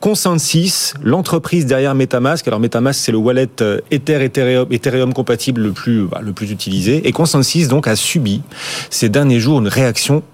Consensus, 0.00 0.94
l'entreprise 1.04 1.66
derrière 1.66 1.94
MetaMask. 1.94 2.48
Alors 2.48 2.58
MetaMask, 2.58 2.98
c'est 2.98 3.12
le 3.12 3.18
wallet 3.18 3.48
euh, 3.60 3.78
Ether, 3.92 4.24
Ethereum, 4.24 5.14
compatible 5.14 5.62
le 5.62 5.70
plus, 5.70 6.02
bah, 6.02 6.20
le 6.20 6.32
plus 6.32 6.50
utilisé. 6.50 7.06
Et 7.06 7.12
Consensus, 7.12 7.68
donc, 7.68 7.86
a 7.86 7.94
subi 7.94 8.42
ces 8.90 9.08
derniers 9.08 9.38
jours 9.38 9.60
une 9.60 9.68
réaction 9.68 10.24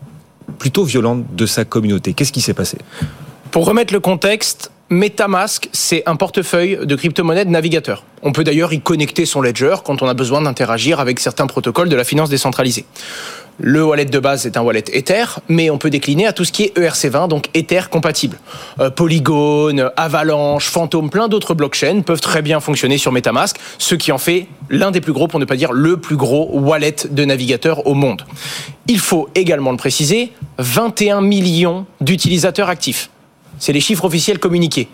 plutôt 0.59 0.85
violente 0.85 1.27
de 1.37 1.45
sa 1.45 1.67
communauté. 1.67 2.15
Qu'est-ce 2.15 2.33
qui 2.33 2.41
s'est 2.41 2.55
passé? 2.55 2.79
Pour 3.51 3.67
remettre 3.67 3.93
le 3.93 4.01
contexte, 4.01 4.71
MetaMask, 4.93 5.69
c'est 5.71 6.03
un 6.07 6.17
portefeuille 6.17 6.81
de 6.83 6.97
crypto-monnaies 6.97 7.45
de 7.45 7.51
navigateur. 7.51 8.03
On 8.23 8.33
peut 8.33 8.43
d'ailleurs 8.43 8.73
y 8.73 8.81
connecter 8.81 9.25
son 9.25 9.41
ledger 9.41 9.77
quand 9.85 10.03
on 10.03 10.09
a 10.09 10.15
besoin 10.15 10.43
d'interagir 10.43 10.99
avec 10.99 11.21
certains 11.21 11.47
protocoles 11.47 11.89
de 11.89 11.95
la 11.95 12.03
finance 12.03 12.29
décentralisée. 12.29 12.85
Le 13.61 13.85
wallet 13.85 14.07
de 14.07 14.19
base 14.19 14.47
est 14.47 14.57
un 14.57 14.63
wallet 14.63 14.83
Ether, 14.93 15.27
mais 15.49 15.71
on 15.71 15.79
peut 15.79 15.91
décliner 15.91 16.27
à 16.27 16.33
tout 16.33 16.45
ce 16.45 16.51
qui 16.51 16.65
est 16.65 16.77
ERC20, 16.77 17.29
donc 17.29 17.51
Ether 17.55 17.83
compatible. 17.89 18.39
Euh, 18.81 18.91
Polygon, 18.91 19.91
Avalanche, 19.97 20.69
Phantom, 20.69 21.09
plein 21.09 21.29
d'autres 21.29 21.55
blockchains 21.55 22.01
peuvent 22.01 22.21
très 22.21 22.43
bien 22.43 22.59
fonctionner 22.59 22.99
sur 22.99 23.13
MetaMask, 23.13 23.59
ce 23.79 23.95
qui 23.95 24.11
en 24.11 24.19
fait 24.19 24.49
l'un 24.71 24.91
des 24.91 25.01
plus 25.01 25.13
gros, 25.13 25.29
pour 25.29 25.39
ne 25.39 25.45
pas 25.45 25.57
dire 25.57 25.71
le 25.71 25.99
plus 25.99 26.17
gros 26.17 26.51
wallet 26.53 26.97
de 27.09 27.25
navigateurs 27.25 27.87
au 27.87 27.95
monde. 27.95 28.23
Il 28.89 28.99
faut 28.99 29.29
également 29.37 29.71
le 29.71 29.77
préciser, 29.77 30.33
21 30.59 31.21
millions 31.21 31.87
d'utilisateurs 32.01 32.69
actifs. 32.69 33.09
C'est 33.61 33.73
les 33.73 33.81
chiffres 33.81 34.05
officiels 34.05 34.41
communiqués. 34.41 34.89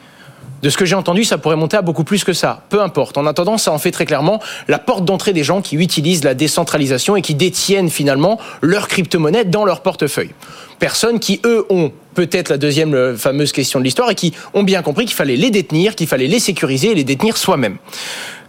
De 0.62 0.70
ce 0.70 0.76
que 0.76 0.84
j'ai 0.84 0.94
entendu, 0.94 1.22
ça 1.22 1.38
pourrait 1.38 1.56
monter 1.56 1.76
à 1.76 1.82
beaucoup 1.82 2.02
plus 2.02 2.24
que 2.24 2.32
ça. 2.32 2.62
Peu 2.70 2.80
importe. 2.80 3.18
En 3.18 3.26
attendant, 3.26 3.58
ça 3.58 3.72
en 3.72 3.78
fait 3.78 3.90
très 3.90 4.06
clairement 4.06 4.40
la 4.68 4.78
porte 4.78 5.04
d'entrée 5.04 5.32
des 5.32 5.44
gens 5.44 5.60
qui 5.60 5.76
utilisent 5.76 6.24
la 6.24 6.34
décentralisation 6.34 7.14
et 7.14 7.22
qui 7.22 7.34
détiennent 7.34 7.90
finalement 7.90 8.40
leur 8.62 8.88
crypto-monnaie 8.88 9.44
dans 9.44 9.64
leur 9.64 9.82
portefeuille. 9.82 10.30
Personnes 10.78 11.20
qui, 11.20 11.40
eux, 11.44 11.66
ont 11.68 11.92
peut-être 12.14 12.48
la 12.48 12.58
deuxième 12.58 12.94
euh, 12.94 13.16
fameuse 13.16 13.52
question 13.52 13.78
de 13.78 13.84
l'histoire 13.84 14.10
et 14.10 14.14
qui 14.14 14.32
ont 14.54 14.62
bien 14.62 14.82
compris 14.82 15.04
qu'il 15.04 15.14
fallait 15.14 15.36
les 15.36 15.50
détenir, 15.50 15.94
qu'il 15.94 16.06
fallait 16.06 16.26
les 16.26 16.40
sécuriser 16.40 16.92
et 16.92 16.94
les 16.94 17.04
détenir 17.04 17.36
soi-même. 17.36 17.76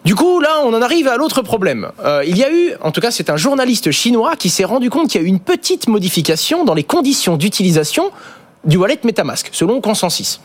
Du 0.06 0.16
coup, 0.16 0.40
là, 0.40 0.62
on 0.64 0.74
en 0.74 0.82
arrive 0.82 1.10
à 1.10 1.18
l'autre 1.18 1.42
problème. 1.42 1.90
Euh, 2.04 2.24
il 2.26 2.38
y 2.38 2.44
a 2.44 2.52
eu, 2.52 2.72
en 2.82 2.92
tout 2.92 3.02
cas, 3.02 3.12
c'est 3.12 3.30
un 3.30 3.36
journaliste 3.38 3.92
chinois 3.92 4.38
qui 4.38 4.50
s'est 4.50 4.64
rendu 4.64 4.90
compte 4.90 5.10
qu'il 5.10 5.22
y 5.22 5.24
a 5.24 5.28
eu 5.28 5.30
une 5.30 5.42
petite 5.42 5.90
modification 5.90 6.64
dans 6.64 6.74
les 6.74 6.84
conditions 6.84 7.36
d'utilisation 7.36 8.12
du 8.66 8.78
wallet 8.78 9.00
MetaMask, 9.04 9.50
selon 9.52 9.82
Consensus. 9.82 10.42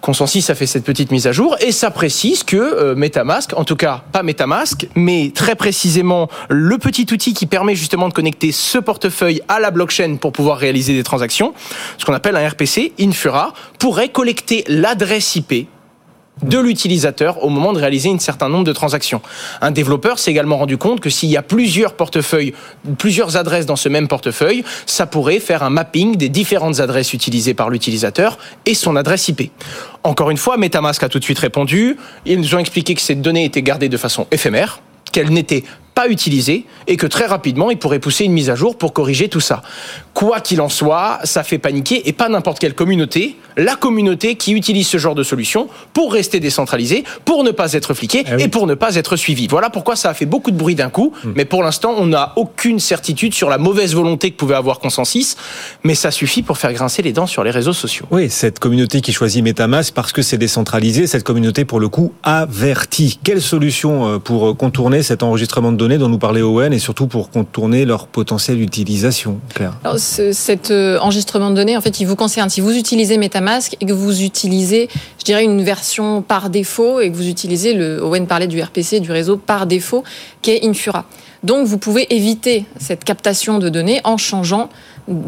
Consensus 0.00 0.48
a 0.50 0.54
fait 0.54 0.66
cette 0.66 0.84
petite 0.84 1.10
mise 1.10 1.26
à 1.26 1.32
jour 1.32 1.56
et 1.60 1.72
ça 1.72 1.90
précise 1.90 2.44
que 2.44 2.56
euh, 2.56 2.94
MetaMask, 2.94 3.52
en 3.56 3.64
tout 3.64 3.76
cas 3.76 4.04
pas 4.12 4.22
MetaMask, 4.22 4.86
mais 4.94 5.32
très 5.34 5.56
précisément 5.56 6.28
le 6.48 6.78
petit 6.78 7.06
outil 7.12 7.34
qui 7.34 7.46
permet 7.46 7.74
justement 7.74 8.08
de 8.08 8.14
connecter 8.14 8.52
ce 8.52 8.78
portefeuille 8.78 9.42
à 9.48 9.58
la 9.60 9.70
blockchain 9.70 10.16
pour 10.20 10.32
pouvoir 10.32 10.58
réaliser 10.58 10.94
des 10.94 11.02
transactions, 11.02 11.52
ce 11.98 12.04
qu'on 12.04 12.14
appelle 12.14 12.36
un 12.36 12.48
RPC, 12.48 12.92
Infura, 13.00 13.52
pourrait 13.78 14.10
collecter 14.10 14.64
l'adresse 14.68 15.36
IP 15.36 15.68
de 16.42 16.58
l'utilisateur 16.58 17.44
au 17.44 17.48
moment 17.48 17.72
de 17.72 17.78
réaliser 17.78 18.10
un 18.10 18.18
certain 18.18 18.48
nombre 18.48 18.64
de 18.64 18.72
transactions. 18.72 19.20
Un 19.60 19.70
développeur 19.70 20.18
s'est 20.18 20.30
également 20.30 20.58
rendu 20.58 20.76
compte 20.76 21.00
que 21.00 21.10
s'il 21.10 21.28
y 21.30 21.36
a 21.36 21.42
plusieurs 21.42 21.94
portefeuilles, 21.94 22.54
plusieurs 22.98 23.36
adresses 23.36 23.66
dans 23.66 23.76
ce 23.76 23.88
même 23.88 24.08
portefeuille, 24.08 24.64
ça 24.86 25.06
pourrait 25.06 25.40
faire 25.40 25.62
un 25.62 25.70
mapping 25.70 26.16
des 26.16 26.28
différentes 26.28 26.80
adresses 26.80 27.12
utilisées 27.12 27.54
par 27.54 27.70
l'utilisateur 27.70 28.38
et 28.66 28.74
son 28.74 28.96
adresse 28.96 29.28
IP. 29.28 29.50
Encore 30.04 30.30
une 30.30 30.36
fois, 30.36 30.56
MetaMask 30.56 31.02
a 31.02 31.08
tout 31.08 31.18
de 31.18 31.24
suite 31.24 31.38
répondu. 31.38 31.96
Ils 32.24 32.40
nous 32.40 32.54
ont 32.54 32.58
expliqué 32.58 32.94
que 32.94 33.00
ces 33.00 33.14
données 33.14 33.44
étaient 33.44 33.62
gardées 33.62 33.88
de 33.88 33.96
façon 33.96 34.26
éphémère, 34.30 34.80
qu'elles 35.12 35.30
n'étaient 35.30 35.64
pas 35.94 36.08
utilisées 36.08 36.64
et 36.86 36.96
que 36.96 37.08
très 37.08 37.26
rapidement, 37.26 37.72
ils 37.72 37.76
pourraient 37.76 37.98
pousser 37.98 38.24
une 38.24 38.32
mise 38.32 38.50
à 38.50 38.54
jour 38.54 38.78
pour 38.78 38.92
corriger 38.92 39.28
tout 39.28 39.40
ça. 39.40 39.62
Quoi 40.18 40.40
qu'il 40.40 40.60
en 40.60 40.68
soit, 40.68 41.20
ça 41.22 41.44
fait 41.44 41.58
paniquer 41.58 42.08
et 42.08 42.12
pas 42.12 42.28
n'importe 42.28 42.58
quelle 42.58 42.74
communauté 42.74 43.36
la 43.58 43.74
communauté 43.74 44.36
qui 44.36 44.52
utilise 44.52 44.86
ce 44.86 44.98
genre 44.98 45.14
de 45.14 45.22
solution 45.22 45.68
pour 45.92 46.12
rester 46.12 46.40
décentralisée, 46.40 47.04
pour 47.24 47.44
ne 47.44 47.50
pas 47.50 47.72
être 47.74 47.92
fliqué 47.92 48.24
eh 48.26 48.44
et 48.44 48.48
pour 48.48 48.66
ne 48.66 48.74
pas 48.74 48.94
être 48.94 49.16
suivi. 49.16 49.48
Voilà 49.48 49.68
pourquoi 49.68 49.96
ça 49.96 50.10
a 50.10 50.14
fait 50.14 50.26
beaucoup 50.26 50.52
de 50.52 50.56
bruit 50.56 50.76
d'un 50.76 50.90
coup, 50.90 51.12
hmm. 51.24 51.32
mais 51.34 51.44
pour 51.44 51.62
l'instant, 51.62 51.94
on 51.98 52.06
n'a 52.06 52.32
aucune 52.36 52.78
certitude 52.78 53.34
sur 53.34 53.48
la 53.50 53.58
mauvaise 53.58 53.94
volonté 53.94 54.30
que 54.30 54.36
pouvait 54.36 54.54
avoir 54.54 54.78
Consensus, 54.78 55.36
mais 55.82 55.96
ça 55.96 56.12
suffit 56.12 56.42
pour 56.42 56.56
faire 56.56 56.72
grincer 56.72 57.02
les 57.02 57.12
dents 57.12 57.26
sur 57.26 57.42
les 57.42 57.50
réseaux 57.50 57.72
sociaux. 57.72 58.06
Oui, 58.12 58.30
cette 58.30 58.60
communauté 58.60 59.00
qui 59.00 59.12
choisit 59.12 59.44
MetaMask 59.44 59.92
parce 59.92 60.12
que 60.12 60.22
c'est 60.22 60.38
décentralisé, 60.38 61.08
cette 61.08 61.24
communauté 61.24 61.64
pour 61.64 61.80
le 61.80 61.88
coup 61.88 62.12
avertie. 62.22 63.18
Quelle 63.24 63.42
solution 63.42 64.06
euh, 64.06 64.18
pour 64.18 64.56
contourner 64.56 65.02
cet 65.02 65.24
enregistrement 65.24 65.72
de 65.72 65.76
données 65.76 65.98
dont 65.98 66.08
nous 66.08 66.18
parlait 66.18 66.42
Owen 66.42 66.72
et 66.72 66.78
surtout 66.78 67.08
pour 67.08 67.30
contourner 67.30 67.84
leur 67.84 68.06
potentielle 68.06 68.60
utilisation, 68.60 69.40
Claire? 69.52 69.72
Alors, 69.82 69.98
Cet 70.08 70.70
euh, 70.70 70.98
enregistrement 70.98 71.50
de 71.50 71.56
données, 71.56 71.76
en 71.76 71.80
fait, 71.80 72.00
il 72.00 72.06
vous 72.06 72.16
concerne. 72.16 72.48
Si 72.48 72.60
vous 72.60 72.76
utilisez 72.76 73.18
MetaMask, 73.18 73.76
et 73.80 73.86
que 73.86 73.92
vous 73.92 74.22
utilisez, 74.22 74.88
je 75.18 75.24
dirais, 75.24 75.44
une 75.44 75.62
version 75.62 76.22
par 76.22 76.48
défaut 76.48 77.00
et 77.00 77.10
que 77.10 77.16
vous 77.16 77.28
utilisez, 77.28 77.74
le, 77.74 78.02
Owen 78.02 78.26
parlait 78.26 78.46
du 78.46 78.60
RPC, 78.60 79.00
du 79.00 79.12
réseau 79.12 79.36
par 79.36 79.66
défaut, 79.66 80.04
qui 80.40 80.52
est 80.52 80.64
Infura. 80.64 81.04
Donc, 81.42 81.66
vous 81.66 81.78
pouvez 81.78 82.12
éviter 82.14 82.64
cette 82.80 83.04
captation 83.04 83.58
de 83.58 83.68
données 83.68 84.00
en 84.04 84.16
changeant 84.16 84.70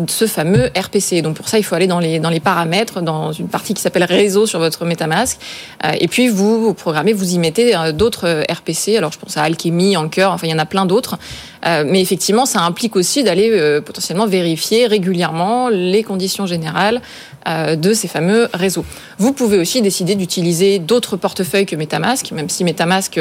ce 0.08 0.26
fameux 0.26 0.70
RPC. 0.76 1.22
Donc 1.22 1.36
pour 1.36 1.48
ça, 1.48 1.58
il 1.58 1.62
faut 1.62 1.74
aller 1.74 1.86
dans 1.86 2.00
les, 2.00 2.18
dans 2.18 2.30
les 2.30 2.40
paramètres, 2.40 3.00
dans 3.00 3.32
une 3.32 3.48
partie 3.48 3.74
qui 3.74 3.82
s'appelle 3.82 4.04
réseau 4.04 4.46
sur 4.46 4.58
votre 4.58 4.84
MetaMask. 4.84 5.38
Euh, 5.84 5.92
et 5.98 6.08
puis 6.08 6.28
vous, 6.28 6.62
vous 6.62 6.74
programmez, 6.74 7.12
vous 7.12 7.34
y 7.34 7.38
mettez 7.38 7.76
euh, 7.76 7.92
d'autres 7.92 8.44
RPC. 8.50 8.96
Alors 8.96 9.12
je 9.12 9.18
pense 9.18 9.36
à 9.36 9.42
Alchemy, 9.42 9.96
Anchor, 9.96 10.32
enfin 10.32 10.46
il 10.46 10.50
y 10.50 10.54
en 10.54 10.58
a 10.58 10.66
plein 10.66 10.86
d'autres. 10.86 11.18
Euh, 11.66 11.84
mais 11.86 12.00
effectivement, 12.00 12.46
ça 12.46 12.60
implique 12.60 12.96
aussi 12.96 13.22
d'aller 13.22 13.80
potentiellement 13.84 14.26
vérifier 14.26 14.86
régulièrement 14.86 15.68
les 15.68 16.02
conditions 16.02 16.46
générales 16.46 17.00
de 17.46 17.94
ces 17.94 18.08
fameux 18.08 18.48
réseaux. 18.52 18.84
Vous 19.18 19.32
pouvez 19.32 19.58
aussi 19.58 19.82
décider 19.82 20.14
d'utiliser 20.14 20.78
d'autres 20.78 21.16
portefeuilles 21.16 21.66
que 21.66 21.76
MetaMask, 21.76 22.32
même 22.32 22.48
si 22.48 22.64
MetaMask 22.64 23.18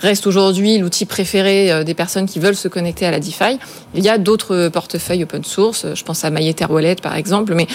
reste 0.00 0.26
aujourd'hui 0.26 0.78
l'outil 0.78 1.06
préféré 1.06 1.84
des 1.84 1.94
personnes 1.94 2.26
qui 2.26 2.38
veulent 2.38 2.56
se 2.56 2.68
connecter 2.68 3.06
à 3.06 3.10
la 3.10 3.20
DeFi. 3.20 3.58
Il 3.94 4.04
y 4.04 4.08
a 4.08 4.18
d'autres 4.18 4.68
portefeuilles 4.68 5.22
open 5.24 5.44
source 5.44 5.86
je 5.94 6.04
pense 6.04 6.24
à 6.24 6.30
MyEther 6.30 6.70
Wallet 6.70 6.96
par 7.02 7.16
exemple, 7.16 7.54
mais 7.54 7.66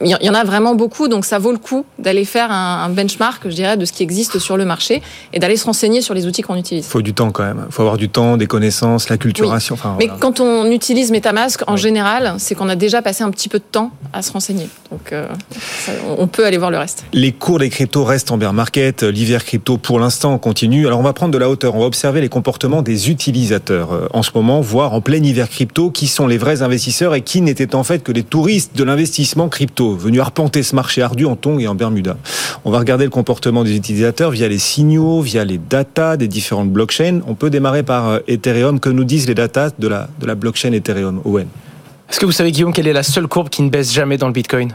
il 0.00 0.18
y 0.20 0.30
en 0.30 0.34
a 0.34 0.44
vraiment 0.44 0.74
beaucoup, 0.74 1.08
donc 1.08 1.24
ça 1.24 1.38
vaut 1.38 1.52
le 1.52 1.58
coup 1.58 1.84
d'aller 1.98 2.24
faire 2.24 2.50
un, 2.50 2.88
benchmark, 2.88 3.42
je 3.44 3.54
dirais, 3.54 3.76
de 3.76 3.84
ce 3.84 3.92
qui 3.92 4.02
existe 4.02 4.38
sur 4.38 4.56
le 4.56 4.64
marché 4.64 5.02
et 5.32 5.38
d'aller 5.38 5.56
se 5.56 5.64
renseigner 5.64 6.02
sur 6.02 6.14
les 6.14 6.26
outils 6.26 6.42
qu'on 6.42 6.56
utilise. 6.56 6.84
Il 6.86 6.90
faut 6.90 7.02
du 7.02 7.14
temps 7.14 7.30
quand 7.30 7.44
même, 7.44 7.64
il 7.66 7.72
faut 7.72 7.82
avoir 7.82 7.96
du 7.96 8.08
temps, 8.08 8.36
des 8.36 8.46
connaissances, 8.46 9.08
la 9.08 9.18
culturation. 9.18 9.76
mais 9.98 10.08
quand 10.20 10.40
on 10.40 10.70
utilise 10.70 11.10
MetaMask, 11.10 11.62
en 11.66 11.76
général, 11.76 12.34
c'est 12.38 12.54
qu'on 12.54 12.68
a 12.68 12.76
déjà 12.76 13.02
passé 13.02 13.22
un 13.22 13.30
petit 13.30 13.48
peu 13.48 13.58
de 13.58 13.64
temps 13.64 13.90
à 14.12 14.22
se 14.22 14.32
renseigner. 14.32 14.68
Donc, 14.90 15.12
euh, 15.22 16.14
on 16.18 16.26
peut 16.26 16.44
aller 16.44 16.58
voir 16.58 16.70
le 16.70 16.78
reste. 16.78 17.04
Les 17.12 17.32
cours 17.32 17.58
des 17.58 17.68
cryptos 17.68 18.04
restent 18.04 18.30
en 18.30 18.38
bear 18.38 18.52
market. 18.52 19.02
L'hiver 19.02 19.44
crypto, 19.44 19.78
pour 19.78 19.98
l'instant, 19.98 20.38
continue. 20.38 20.86
Alors, 20.86 21.00
on 21.00 21.02
va 21.02 21.12
prendre 21.12 21.32
de 21.32 21.38
la 21.38 21.48
hauteur. 21.48 21.74
On 21.74 21.80
va 21.80 21.86
observer 21.86 22.20
les 22.20 22.28
comportements 22.28 22.82
des 22.82 23.10
utilisateurs 23.10 24.08
en 24.12 24.22
ce 24.22 24.30
moment, 24.34 24.60
voire 24.60 24.92
en 24.92 25.00
plein 25.00 25.22
hiver 25.22 25.48
crypto, 25.48 25.90
qui 25.90 26.06
sont 26.06 26.26
les 26.26 26.38
vrais 26.38 26.62
investisseurs 26.62 27.14
et 27.14 27.22
qui 27.22 27.40
n'étaient 27.40 27.74
en 27.74 27.84
fait 27.84 28.02
que 28.02 28.12
les 28.12 28.22
touristes 28.22 28.76
de 28.76 28.84
l'investissement 28.84 29.48
crypto, 29.48 29.96
venus 29.96 30.20
arpenter 30.20 30.62
ce 30.62 30.74
marché 30.74 31.02
ardu 31.02 31.26
en 31.26 31.36
Tongue 31.36 31.60
et 31.62 31.68
en 31.68 31.74
Bermuda. 31.74 32.16
On 32.64 32.70
va 32.70 32.78
regarder 32.78 33.04
le 33.04 33.10
comportement 33.10 33.64
des 33.64 33.76
utilisateurs 33.76 34.30
via 34.30 34.48
les 34.48 34.58
signaux, 34.58 35.20
via 35.20 35.44
les 35.44 35.58
datas 35.58 36.16
des 36.16 36.28
différentes 36.28 36.70
blockchains. 36.70 37.20
On 37.26 37.34
peut 37.34 37.50
démarrer 37.50 37.82
par 37.82 38.20
Ethereum. 38.28 38.80
Que 38.80 38.88
nous 38.88 39.04
disent 39.04 39.28
les 39.28 39.34
datas 39.34 39.70
de 39.78 39.88
la, 39.88 40.08
de 40.20 40.26
la 40.26 40.34
blockchain 40.34 40.72
Ethereum, 40.72 41.20
Owen? 41.24 41.46
Est-ce 42.10 42.20
que 42.20 42.26
vous 42.26 42.32
savez, 42.32 42.52
Guillaume, 42.52 42.72
quelle 42.72 42.86
est 42.86 42.92
la 42.92 43.02
seule 43.02 43.26
courbe 43.26 43.48
qui 43.48 43.62
ne 43.62 43.70
baisse 43.70 43.92
jamais 43.92 44.18
dans 44.18 44.26
le 44.26 44.32
Bitcoin? 44.32 44.74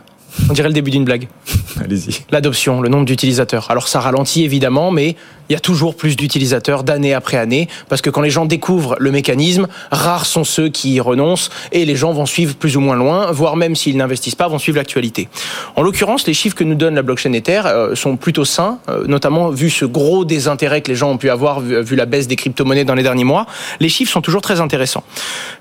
On 0.50 0.54
dirait 0.54 0.68
le 0.68 0.74
début 0.74 0.92
d'une 0.92 1.06
blague. 1.06 1.28
Allez-y. 1.84 2.22
L'adoption, 2.32 2.82
le 2.82 2.90
nombre 2.90 3.06
d'utilisateurs. 3.06 3.70
Alors 3.70 3.88
ça 3.88 4.00
ralentit 4.00 4.44
évidemment, 4.44 4.92
mais 4.92 5.16
il 5.50 5.54
y 5.54 5.56
a 5.56 5.60
toujours 5.60 5.96
plus 5.96 6.16
d'utilisateurs 6.16 6.84
d'année 6.84 7.14
après 7.14 7.38
année, 7.38 7.68
parce 7.88 8.02
que 8.02 8.10
quand 8.10 8.22
les 8.22 8.30
gens 8.30 8.46
découvrent 8.46 8.98
le 9.00 9.12
mécanisme, 9.12 9.68
rares 9.92 10.26
sont 10.26 10.44
ceux 10.44 10.70
qui 10.70 10.96
y 10.96 11.00
renoncent, 11.00 11.50
et 11.72 11.86
les 11.86 11.96
gens 11.96 12.12
vont 12.12 12.26
suivre 12.26 12.56
plus 12.56 12.76
ou 12.76 12.82
moins 12.82 12.96
loin, 12.96 13.32
voire 13.32 13.56
même 13.56 13.76
s'ils 13.76 13.98
n'investissent 13.98 14.36
pas, 14.36 14.48
vont 14.48 14.60
suivre 14.60 14.78
l'actualité. 14.78 15.30
En 15.76 15.84
l'occurrence, 15.84 16.28
les 16.28 16.34
chiffres 16.34 16.56
que 16.56 16.64
nous 16.64 16.76
donne 16.76 16.96
la 16.96 17.02
blockchain 17.02 17.32
Ether 17.34 17.62
euh, 17.66 17.96
sont 17.96 18.18
plutôt 18.18 18.46
sains, 18.46 18.80
euh, 18.90 19.06
notamment 19.08 19.50
vu 19.50 19.70
ce 19.70 19.86
gros 19.86 20.26
désintérêt 20.26 20.82
que 20.82 20.90
les 20.90 20.96
gens 20.96 21.12
ont 21.12 21.18
pu 21.18 21.30
avoir 21.30 21.62
vu, 21.62 21.82
vu 21.82 21.96
la 21.96 22.06
baisse 22.06 22.28
des 22.28 22.36
crypto-monnaies 22.36 22.86
dans 22.86 22.96
les 22.96 23.04
derniers 23.04 23.24
mois. 23.24 23.46
Les 23.80 23.90
chiffres 23.90 24.12
sont 24.12 24.22
toujours 24.22 24.42
très 24.42 24.60
intéressants. 24.60 25.04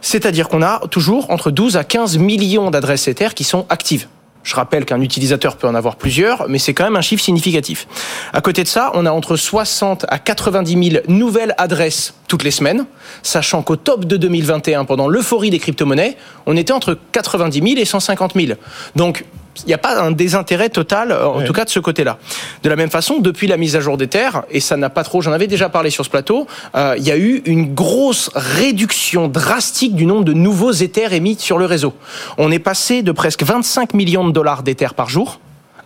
C'est-à-dire 0.00 0.48
qu'on 0.48 0.62
a 0.62 0.80
toujours 0.90 1.30
entre 1.30 1.50
12 1.50 1.76
à 1.76 1.84
15 1.84 2.18
millions 2.18 2.70
d'adresses 2.70 3.06
Ether 3.08 3.28
qui 3.34 3.44
sont 3.44 3.66
actives. 3.68 4.08
Je 4.46 4.54
rappelle 4.54 4.84
qu'un 4.84 5.00
utilisateur 5.00 5.56
peut 5.56 5.66
en 5.66 5.74
avoir 5.74 5.96
plusieurs, 5.96 6.48
mais 6.48 6.60
c'est 6.60 6.72
quand 6.72 6.84
même 6.84 6.94
un 6.94 7.00
chiffre 7.00 7.22
significatif. 7.22 7.88
À 8.32 8.40
côté 8.40 8.62
de 8.62 8.68
ça, 8.68 8.92
on 8.94 9.04
a 9.04 9.10
entre 9.10 9.34
60 9.34 10.06
à 10.08 10.20
90 10.20 10.90
000 10.90 11.04
nouvelles 11.08 11.52
adresses 11.58 12.14
toutes 12.28 12.44
les 12.44 12.52
semaines, 12.52 12.86
sachant 13.24 13.62
qu'au 13.62 13.74
top 13.74 14.04
de 14.04 14.16
2021, 14.16 14.84
pendant 14.84 15.08
l'euphorie 15.08 15.50
des 15.50 15.58
crypto-monnaies, 15.58 16.16
on 16.46 16.56
était 16.56 16.72
entre 16.72 16.96
90 17.10 17.60
000 17.60 17.80
et 17.80 17.84
150 17.84 18.34
000. 18.36 18.52
Donc, 18.94 19.24
il 19.64 19.68
n'y 19.68 19.74
a 19.74 19.78
pas 19.78 20.00
un 20.00 20.10
désintérêt 20.10 20.68
total, 20.68 21.12
en 21.12 21.42
tout 21.42 21.52
cas 21.52 21.64
de 21.64 21.70
ce 21.70 21.80
côté-là. 21.80 22.18
De 22.62 22.68
la 22.68 22.76
même 22.76 22.90
façon, 22.90 23.18
depuis 23.18 23.46
la 23.46 23.56
mise 23.56 23.76
à 23.76 23.80
jour 23.80 23.96
des 23.96 24.08
terres, 24.08 24.44
et 24.50 24.60
ça 24.60 24.76
n'a 24.76 24.90
pas 24.90 25.04
trop, 25.04 25.20
j'en 25.22 25.32
avais 25.32 25.46
déjà 25.46 25.68
parlé 25.68 25.90
sur 25.90 26.04
ce 26.04 26.10
plateau, 26.10 26.46
euh, 26.74 26.94
il 26.98 27.04
y 27.04 27.10
a 27.10 27.16
eu 27.16 27.42
une 27.46 27.74
grosse 27.74 28.30
réduction 28.34 29.28
drastique 29.28 29.94
du 29.94 30.06
nombre 30.06 30.24
de 30.24 30.32
nouveaux 30.32 30.72
éthers 30.72 31.12
émis 31.12 31.36
sur 31.38 31.58
le 31.58 31.66
réseau. 31.66 31.94
On 32.38 32.50
est 32.50 32.58
passé 32.58 33.02
de 33.02 33.12
presque 33.12 33.42
25 33.42 33.94
millions 33.94 34.26
de 34.26 34.32
dollars 34.32 34.62
d'éthers 34.62 34.94
par 34.94 35.08
jour 35.08 35.40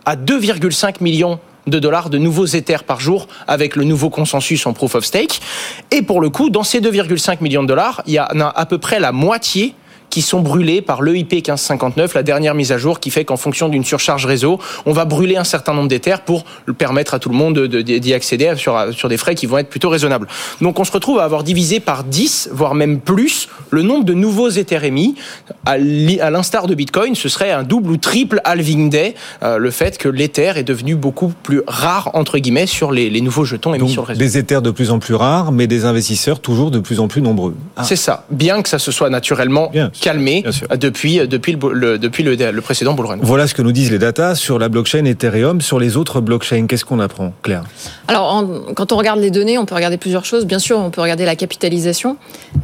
à 0.05 0.15
2,5 0.15 0.95
millions 1.01 1.39
de 1.67 1.79
dollars 1.79 2.09
de 2.09 2.17
nouveaux 2.17 2.45
éthers 2.45 2.83
par 2.83 2.99
jour 2.99 3.27
avec 3.47 3.75
le 3.75 3.83
nouveau 3.83 4.09
consensus 4.09 4.65
en 4.65 4.73
proof 4.73 4.95
of 4.95 5.05
stake. 5.05 5.41
Et 5.91 6.01
pour 6.01 6.21
le 6.21 6.29
coup, 6.29 6.49
dans 6.49 6.63
ces 6.63 6.81
2,5 6.81 7.37
millions 7.41 7.63
de 7.63 7.67
dollars, 7.67 8.01
il 8.07 8.13
y 8.13 8.19
en 8.19 8.39
a 8.39 8.47
à 8.47 8.65
peu 8.65 8.77
près 8.77 8.99
la 8.99 9.11
moitié 9.11 9.75
qui 10.11 10.21
sont 10.21 10.41
brûlés 10.41 10.81
par 10.81 11.01
l'EIP 11.01 11.31
1559, 11.31 12.13
la 12.13 12.21
dernière 12.21 12.53
mise 12.53 12.71
à 12.71 12.77
jour 12.77 12.99
qui 12.99 13.09
fait 13.09 13.25
qu'en 13.25 13.37
fonction 13.37 13.69
d'une 13.69 13.85
surcharge 13.85 14.25
réseau, 14.25 14.59
on 14.85 14.91
va 14.91 15.05
brûler 15.05 15.37
un 15.37 15.43
certain 15.43 15.73
nombre 15.73 15.87
d'éthers 15.87 16.21
pour 16.21 16.43
permettre 16.77 17.15
à 17.15 17.19
tout 17.19 17.29
le 17.29 17.35
monde 17.35 17.57
d'y 17.67 18.13
accéder 18.13 18.53
sur, 18.57 18.77
sur 18.93 19.09
des 19.09 19.17
frais 19.17 19.33
qui 19.33 19.45
vont 19.45 19.57
être 19.57 19.69
plutôt 19.69 19.89
raisonnables. 19.89 20.27
Donc 20.59 20.79
on 20.79 20.83
se 20.83 20.91
retrouve 20.91 21.19
à 21.19 21.23
avoir 21.23 21.43
divisé 21.43 21.79
par 21.79 22.03
10, 22.03 22.49
voire 22.51 22.75
même 22.75 22.99
plus, 22.99 23.47
le 23.71 23.81
nombre 23.81 24.03
de 24.03 24.13
nouveaux 24.13 24.49
éthers 24.49 24.83
émis. 24.83 25.15
À 25.65 25.77
l'instar 25.77 26.67
de 26.67 26.75
Bitcoin, 26.75 27.15
ce 27.15 27.29
serait 27.29 27.51
un 27.51 27.63
double 27.63 27.91
ou 27.91 27.97
triple 27.97 28.41
halving 28.43 28.89
day, 28.89 29.15
euh, 29.43 29.57
le 29.57 29.71
fait 29.71 29.97
que 29.97 30.09
l'Ether 30.09 30.53
est 30.57 30.63
devenu 30.63 30.95
beaucoup 30.95 31.29
plus 31.41 31.61
rare, 31.65 32.11
entre 32.13 32.37
guillemets, 32.37 32.67
sur 32.67 32.91
les, 32.91 33.09
les 33.09 33.21
nouveaux 33.21 33.45
jetons 33.45 33.73
émis 33.73 33.89
sur 33.89 34.01
le 34.01 34.07
réseau. 34.07 34.19
Des 34.19 34.37
Ethers 34.37 34.61
de 34.61 34.71
plus 34.71 34.91
en 34.91 34.99
plus 34.99 35.15
rares, 35.15 35.53
mais 35.53 35.67
des 35.67 35.85
investisseurs 35.85 36.41
toujours 36.41 36.69
de 36.69 36.79
plus 36.79 36.99
en 36.99 37.07
plus 37.07 37.21
nombreux. 37.21 37.55
Ah. 37.77 37.85
C'est 37.85 37.95
ça. 37.95 38.25
Bien 38.29 38.61
que 38.61 38.67
ça 38.67 38.77
se 38.77 38.91
soit 38.91 39.09
naturellement 39.09 39.69
Bien 39.71 39.89
calmé 40.01 40.43
depuis, 40.75 41.19
depuis, 41.27 41.53
le, 41.53 41.97
depuis 41.97 42.23
le, 42.23 42.35
le, 42.35 42.61
précédent 42.61 42.93
bull 42.93 43.05
run. 43.05 43.17
Voilà 43.21 43.47
ce 43.47 43.53
que 43.53 43.61
nous 43.61 43.71
disent 43.71 43.91
les 43.91 43.99
datas 43.99 44.35
sur 44.35 44.59
la 44.59 44.67
blockchain 44.67 45.05
Ethereum. 45.05 45.61
Sur 45.61 45.79
les 45.79 45.95
autres 45.95 46.19
blockchains, 46.19 46.65
qu'est-ce 46.67 46.83
qu'on 46.83 46.99
apprend, 46.99 47.33
Claire? 47.43 47.63
Alors, 48.07 48.33
en, 48.33 48.73
quand 48.73 48.91
on 48.91 48.97
regarde 48.97 49.19
les 49.19 49.31
données, 49.31 49.57
on 49.57 49.65
peut 49.65 49.75
regarder 49.75 49.97
plusieurs 49.97 50.25
choses. 50.25 50.45
Bien 50.45 50.59
sûr, 50.59 50.79
on 50.79 50.89
peut 50.89 51.01
regarder 51.01 51.23
la 51.23 51.35
capitalisation. 51.35 52.17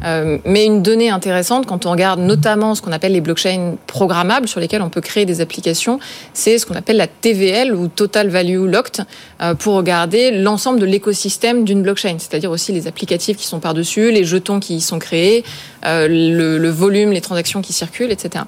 Euh, 0.04 0.38
mais 0.44 0.66
une 0.66 0.82
donnée 0.82 1.10
intéressante, 1.10 1.66
quand 1.66 1.86
on 1.86 1.92
regarde 1.92 2.20
notamment 2.20 2.74
ce 2.74 2.82
qu'on 2.82 2.92
appelle 2.92 3.12
les 3.12 3.20
blockchains 3.20 3.76
programmables, 3.86 4.48
sur 4.48 4.60
lesquels 4.60 4.82
on 4.82 4.90
peut 4.90 5.00
créer 5.00 5.24
des 5.24 5.40
applications, 5.40 6.00
c'est 6.34 6.58
ce 6.58 6.66
qu'on 6.66 6.74
appelle 6.74 6.96
la 6.96 7.06
TVL 7.06 7.74
ou 7.74 7.88
Total 7.88 8.28
Value 8.28 8.66
Locked, 8.66 9.04
euh, 9.40 9.54
pour 9.54 9.74
regarder 9.74 10.32
l'ensemble 10.32 10.80
de 10.80 10.86
l'écosystème 10.86 11.64
d'une 11.64 11.82
blockchain, 11.82 12.16
c'est-à-dire 12.18 12.50
aussi 12.50 12.72
les 12.72 12.88
applicatifs 12.88 13.36
qui 13.36 13.46
sont 13.46 13.60
par-dessus, 13.60 14.10
les 14.10 14.24
jetons 14.24 14.58
qui 14.58 14.76
y 14.76 14.80
sont 14.80 14.98
créés, 14.98 15.44
euh, 15.77 15.77
le, 15.84 16.58
le 16.58 16.68
volume, 16.70 17.12
les 17.12 17.20
transactions 17.20 17.62
qui 17.62 17.72
circulent, 17.72 18.10
etc. 18.10 18.44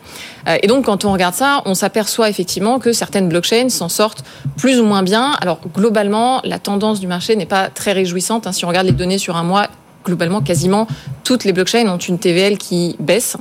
Euh, 0.48 0.56
et 0.62 0.66
donc, 0.66 0.86
quand 0.86 1.04
on 1.04 1.12
regarde 1.12 1.34
ça, 1.34 1.62
on 1.64 1.74
s'aperçoit 1.74 2.28
effectivement 2.28 2.78
que 2.78 2.92
certaines 2.92 3.28
blockchains 3.28 3.68
s'en 3.68 3.88
sortent 3.88 4.24
plus 4.56 4.80
ou 4.80 4.84
moins 4.84 5.02
bien. 5.02 5.32
Alors, 5.40 5.60
globalement, 5.74 6.40
la 6.44 6.58
tendance 6.58 7.00
du 7.00 7.06
marché 7.06 7.36
n'est 7.36 7.46
pas 7.46 7.68
très 7.68 7.92
réjouissante. 7.92 8.46
Hein. 8.46 8.52
Si 8.52 8.64
on 8.64 8.68
regarde 8.68 8.86
les 8.86 8.92
données 8.92 9.18
sur 9.18 9.36
un 9.36 9.44
mois, 9.44 9.68
globalement, 10.04 10.40
quasiment 10.40 10.86
toutes 11.24 11.44
les 11.44 11.52
blockchains 11.52 11.86
ont 11.88 11.98
une 11.98 12.18
TVL 12.18 12.58
qui 12.58 12.96
baisse. 12.98 13.36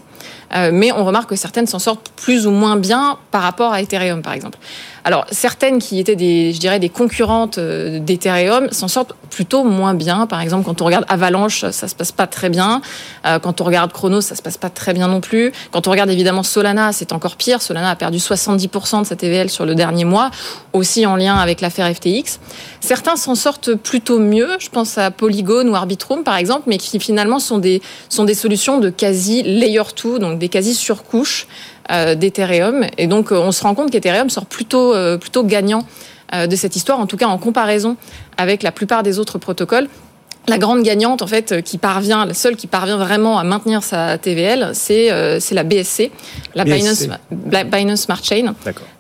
Euh, 0.56 0.72
mais 0.74 0.92
on 0.92 1.06
remarque 1.06 1.30
que 1.30 1.36
certaines 1.36 1.68
s'en 1.68 1.80
sortent 1.80 2.12
plus 2.16 2.48
ou 2.48 2.52
moins 2.52 2.76
bien 2.76 3.18
par 3.32 3.42
rapport 3.42 3.72
à 3.72 3.82
Ethereum, 3.82 4.22
par 4.22 4.34
exemple. 4.34 4.58
Alors, 5.04 5.26
certaines 5.32 5.80
qui 5.80 6.00
étaient 6.00 6.16
des, 6.16 6.54
je 6.54 6.60
dirais, 6.60 6.80
des 6.80 6.90
concurrentes 6.90 7.58
euh, 7.58 8.00
d'Ethereum 8.00 8.70
s'en 8.72 8.88
sortent 8.88 9.14
plutôt 9.30 9.64
moins 9.64 9.94
bien. 9.94 10.28
Par 10.28 10.42
exemple, 10.42 10.66
quand 10.66 10.82
on 10.82 10.86
regarde 10.86 11.06
Avalanche, 11.08 11.66
ça 11.72 11.88
se 11.88 11.96
passe 11.96 12.12
pas 12.12 12.28
très 12.28 12.50
bien. 12.50 12.82
Euh, 13.26 13.40
quand 13.40 13.62
on 13.62 13.64
regarde 13.64 13.92
Chronos, 13.94 14.22
ça 14.22 14.36
se 14.36 14.42
passe 14.42 14.58
pas 14.58 14.70
très 14.70 14.94
bien 14.94 15.08
non 15.08 15.22
plus. 15.22 15.52
Quand 15.72 15.88
on 15.88 15.92
regarde 15.92 16.10
évidemment 16.10 16.44
Solana, 16.44 16.92
c'est 16.92 17.14
encore 17.14 17.36
pire. 17.36 17.62
Solana 17.62 17.92
a 17.92 17.96
perdu 17.96 18.18
70% 18.18 19.02
de 19.02 19.08
sa 19.08 19.16
TVL 19.16 19.50
sur 19.50 19.66
le 19.66 19.76
dernier 19.76 20.06
mois, 20.06 20.32
aussi 20.74 21.06
en 21.06 21.16
lien 21.16 21.36
avec 21.36 21.62
l'affaire 21.62 21.94
FTX. 21.94 22.40
Certains 22.82 23.16
s'en 23.16 23.36
sortent 23.36 23.76
plutôt 23.76 24.20
mieux. 24.20 24.50
Je 24.60 24.70
pense 24.70 24.98
à 24.98 25.12
Polygon 25.12 25.68
ou 25.68 25.76
Arbitrum, 25.76 26.24
par 26.24 26.38
exemple, 26.38 26.64
mais 26.68 26.78
qui 26.78 27.00
finalement 27.00 27.40
sont 27.40 27.60
des, 27.60 27.82
sont 28.10 28.26
des 28.26 28.34
solutions 28.34 28.80
de 28.80 28.90
quasi 28.90 29.44
layer 29.44 29.82
2, 30.04 30.20
donc 30.20 30.40
des 30.40 30.50
quasi 30.50 30.74
surcouches 30.74 31.48
d'Ethereum. 32.16 32.86
Et 32.98 33.08
donc, 33.08 33.32
on 33.32 33.52
se 33.52 33.64
rend 33.64 33.76
compte 33.76 33.92
qu'Ethereum 33.92 34.30
sort 34.30 34.46
plutôt, 34.46 34.94
euh, 34.94 35.18
plutôt 35.18 35.44
gagnant 35.44 35.86
euh, 36.34 36.48
de 36.48 36.56
cette 36.56 36.76
histoire, 36.76 37.00
en 37.00 37.08
tout 37.08 37.18
cas 37.18 37.28
en 37.28 37.38
comparaison 37.38 37.98
avec 38.38 38.64
la 38.64 38.72
plupart 38.72 39.04
des 39.04 39.20
autres 39.20 39.38
protocoles. 39.38 39.88
La 40.48 40.58
grande 40.58 40.82
gagnante, 40.82 41.22
en 41.22 41.28
fait, 41.28 41.62
qui 41.62 41.78
parvient, 41.78 42.26
la 42.26 42.34
seule 42.34 42.56
qui 42.56 42.66
parvient 42.66 42.98
vraiment 42.98 43.38
à 43.38 43.44
maintenir 43.44 43.84
sa 43.84 44.18
TVL, 44.18 44.72
c'est 44.74 45.12
euh, 45.12 45.40
la 45.52 45.64
BSC, 45.64 46.12
la 46.56 46.64
BSC. 46.64 46.76
Binance, 46.76 47.08
Binance 47.72 48.02
Smart 48.02 48.24
Chain, 48.24 48.56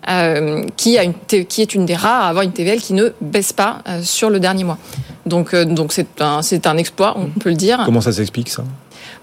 euh, 0.09 0.63
qui, 0.77 0.97
a 0.97 1.03
une, 1.03 1.13
qui 1.13 1.61
est 1.61 1.73
une 1.73 1.85
des 1.85 1.95
rares 1.95 2.25
à 2.25 2.29
avoir 2.29 2.43
une 2.43 2.51
TVL 2.51 2.79
qui 2.79 2.93
ne 2.93 3.09
baisse 3.21 3.53
pas 3.53 3.79
euh, 3.87 4.01
sur 4.03 4.29
le 4.29 4.39
dernier 4.39 4.63
mois. 4.63 4.77
Donc, 5.25 5.53
euh, 5.53 5.65
donc 5.65 5.91
c'est 5.91 6.21
un, 6.21 6.41
un 6.65 6.77
exploit, 6.77 7.15
on 7.17 7.27
peut 7.27 7.49
le 7.49 7.55
dire. 7.55 7.81
Comment 7.85 8.01
ça 8.01 8.11
s'explique 8.11 8.49
ça? 8.49 8.63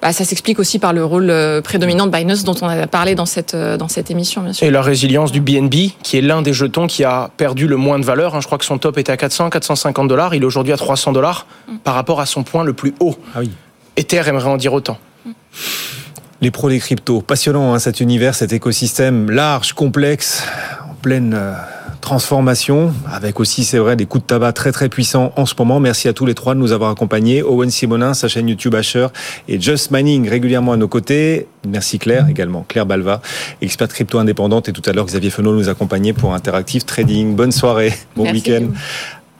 Bah, 0.02 0.12
ça 0.12 0.24
s'explique 0.24 0.59
aussi 0.59 0.78
par 0.78 0.92
le 0.92 1.04
rôle 1.04 1.30
euh, 1.30 1.61
prédominant 1.62 2.06
de 2.06 2.12
Binance 2.12 2.44
dont 2.44 2.54
on 2.61 2.68
a 2.68 2.87
parlé 2.87 3.14
dans 3.14 3.26
cette, 3.26 3.54
euh, 3.54 3.76
dans 3.76 3.88
cette 3.88 4.11
émission, 4.11 4.42
bien 4.42 4.52
sûr. 4.52 4.66
Et 4.66 4.70
la 4.70 4.82
résilience 4.82 5.32
du 5.32 5.40
BNB, 5.40 5.74
qui 6.02 6.18
est 6.18 6.20
l'un 6.20 6.42
des 6.42 6.52
jetons 6.52 6.87
qui 6.87 7.02
a 7.04 7.30
perdu 7.37 7.66
le 7.66 7.76
moins 7.76 7.98
de 7.98 8.04
valeur. 8.04 8.35
Hein. 8.35 8.40
Je 8.40 8.46
crois 8.46 8.59
que 8.59 8.64
son 8.64 8.78
top 8.78 8.98
était 8.98 9.12
à 9.12 9.16
400, 9.16 9.50
450 9.50 10.09
dollars. 10.09 10.35
Il 10.35 10.42
est 10.42 10.46
aujourd'hui 10.46 10.72
à 10.72 10.76
300 10.76 11.12
dollars 11.12 11.46
mm. 11.68 11.76
par 11.78 11.94
rapport 11.94 12.20
à 12.20 12.26
son 12.26 12.42
point 12.42 12.62
le 12.62 12.74
plus 12.74 12.94
haut. 13.00 13.16
Ah 13.35 13.38
oui. 13.40 13.50
Ether 13.96 14.22
aimerait 14.26 14.50
en 14.50 14.59
dire 14.59 14.74
autant. 14.74 14.98
Mm. 15.24 15.30
Les 16.42 16.50
pros 16.50 16.68
des 16.68 16.78
cryptos, 16.78 17.22
passionnant 17.22 17.72
hein, 17.72 17.78
cet 17.78 18.00
univers, 18.00 18.35
cet 18.35 18.52
écosystème 18.52 19.30
large, 19.30 19.72
complexe, 19.72 20.44
en 20.88 20.94
pleine 20.94 21.32
euh, 21.35 21.54
transformation, 22.07 22.95
avec 23.12 23.40
aussi, 23.40 23.64
c'est 23.64 23.79
vrai, 23.79 23.97
des 23.97 24.07
coups 24.07 24.23
de 24.23 24.29
tabac 24.29 24.53
très 24.53 24.71
très 24.71 24.88
puissants 24.88 25.33
en 25.35 25.45
ce 25.45 25.55
moment. 25.59 25.81
Merci 25.81 26.07
à 26.07 26.12
tous 26.12 26.25
les 26.25 26.35
trois 26.35 26.55
de 26.55 26.61
nous 26.61 26.71
avoir 26.71 26.90
accompagnés. 26.90 27.42
Owen 27.42 27.69
Simonin, 27.69 28.14
sa 28.14 28.29
chaîne 28.29 28.49
YouTube 28.49 28.77
Asher 28.77 29.09
et 29.49 29.61
Just 29.61 29.90
Mining 29.90 30.29
régulièrement 30.29 30.71
à 30.71 30.77
nos 30.77 30.87
côtés. 30.87 31.49
Merci 31.66 31.99
Claire 31.99 32.29
également, 32.31 32.64
Claire 32.69 32.87
Balva, 32.87 33.21
experte 33.61 33.92
crypto 33.92 34.21
indépendante. 34.21 34.69
Et 34.69 34.73
tout 34.73 34.88
à 34.88 34.92
l'heure, 34.92 35.07
Xavier 35.07 35.31
Fenot 35.31 35.53
nous 35.53 35.69
accompagnait 35.69 36.12
pour 36.12 36.33
Interactive 36.33 36.85
Trading. 36.85 37.35
Bonne 37.35 37.51
soirée, 37.51 37.92
bon 38.14 38.31
week-end. 38.31 38.69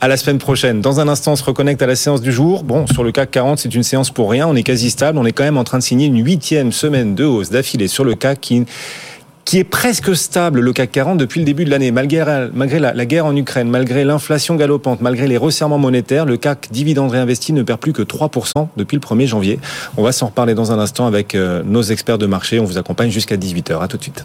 À 0.00 0.09
la 0.09 0.16
semaine 0.16 0.38
prochaine. 0.38 0.81
Dans 0.81 0.98
un 0.98 1.07
instant, 1.07 1.33
on 1.33 1.37
se 1.37 1.44
reconnecte 1.44 1.81
à 1.83 1.87
la 1.87 1.94
séance 1.94 2.20
du 2.20 2.33
jour. 2.33 2.64
Bon, 2.64 2.88
sur 2.88 3.05
le 3.05 3.12
CAC 3.12 3.31
40, 3.31 3.61
c'est 3.61 3.74
une 3.76 3.85
séance 3.85 4.11
pour 4.11 4.29
rien. 4.29 4.46
On 4.48 4.57
est 4.57 4.64
quasi 4.64 4.90
stable. 4.90 5.18
On 5.18 5.24
est 5.24 5.33
quand 5.33 5.44
même 5.44 5.57
en 5.57 5.64
train 5.64 5.79
de 5.79 5.85
signer 5.85 6.07
une 6.07 6.22
huitième 6.22 6.72
semaine 6.72 7.14
de 7.14 7.24
hausse 7.24 7.50
d'affilée 7.50 7.87
sur 7.87 8.02
le 8.02 8.16
CAC 8.16 8.40
qui 8.40 8.66
qui 9.46 9.59
est 9.59 9.64
presque 9.64 10.14
stable, 10.14 10.61
le 10.61 10.72
CAC 10.72 10.90
40, 10.90 11.18
depuis 11.18 11.38
le 11.38 11.46
début 11.46 11.64
de 11.64 11.70
l'année. 11.70 11.92
Malgré, 11.92 12.20
la, 12.80 13.06
guerre 13.06 13.26
en 13.26 13.35
Ukraine, 13.35 13.70
malgré 13.70 14.04
l'inflation 14.04 14.56
galopante, 14.56 15.00
malgré 15.00 15.28
les 15.28 15.37
resserrements 15.37 15.78
monétaires, 15.78 16.26
le 16.26 16.37
CAC 16.37 16.68
dividende 16.72 17.12
réinvesti 17.12 17.52
ne 17.52 17.62
perd 17.62 17.78
plus 17.78 17.92
que 17.92 18.02
3% 18.02 18.50
depuis 18.76 18.96
le 18.96 19.00
1er 19.00 19.26
janvier. 19.26 19.61
On 19.96 20.02
va 20.02 20.11
s'en 20.11 20.26
reparler 20.26 20.54
dans 20.54 20.72
un 20.72 20.80
instant 20.80 21.06
avec 21.06 21.37
euh, 21.37 21.62
nos 21.64 21.82
experts 21.82 22.18
de 22.18 22.26
marché. 22.26 22.59
On 22.59 22.64
vous 22.64 22.76
accompagne 22.76 23.11
jusqu'à 23.11 23.37
18h. 23.37 23.80
À 23.80 23.87
tout 23.87 23.96
de 23.96 24.02
suite. 24.02 24.24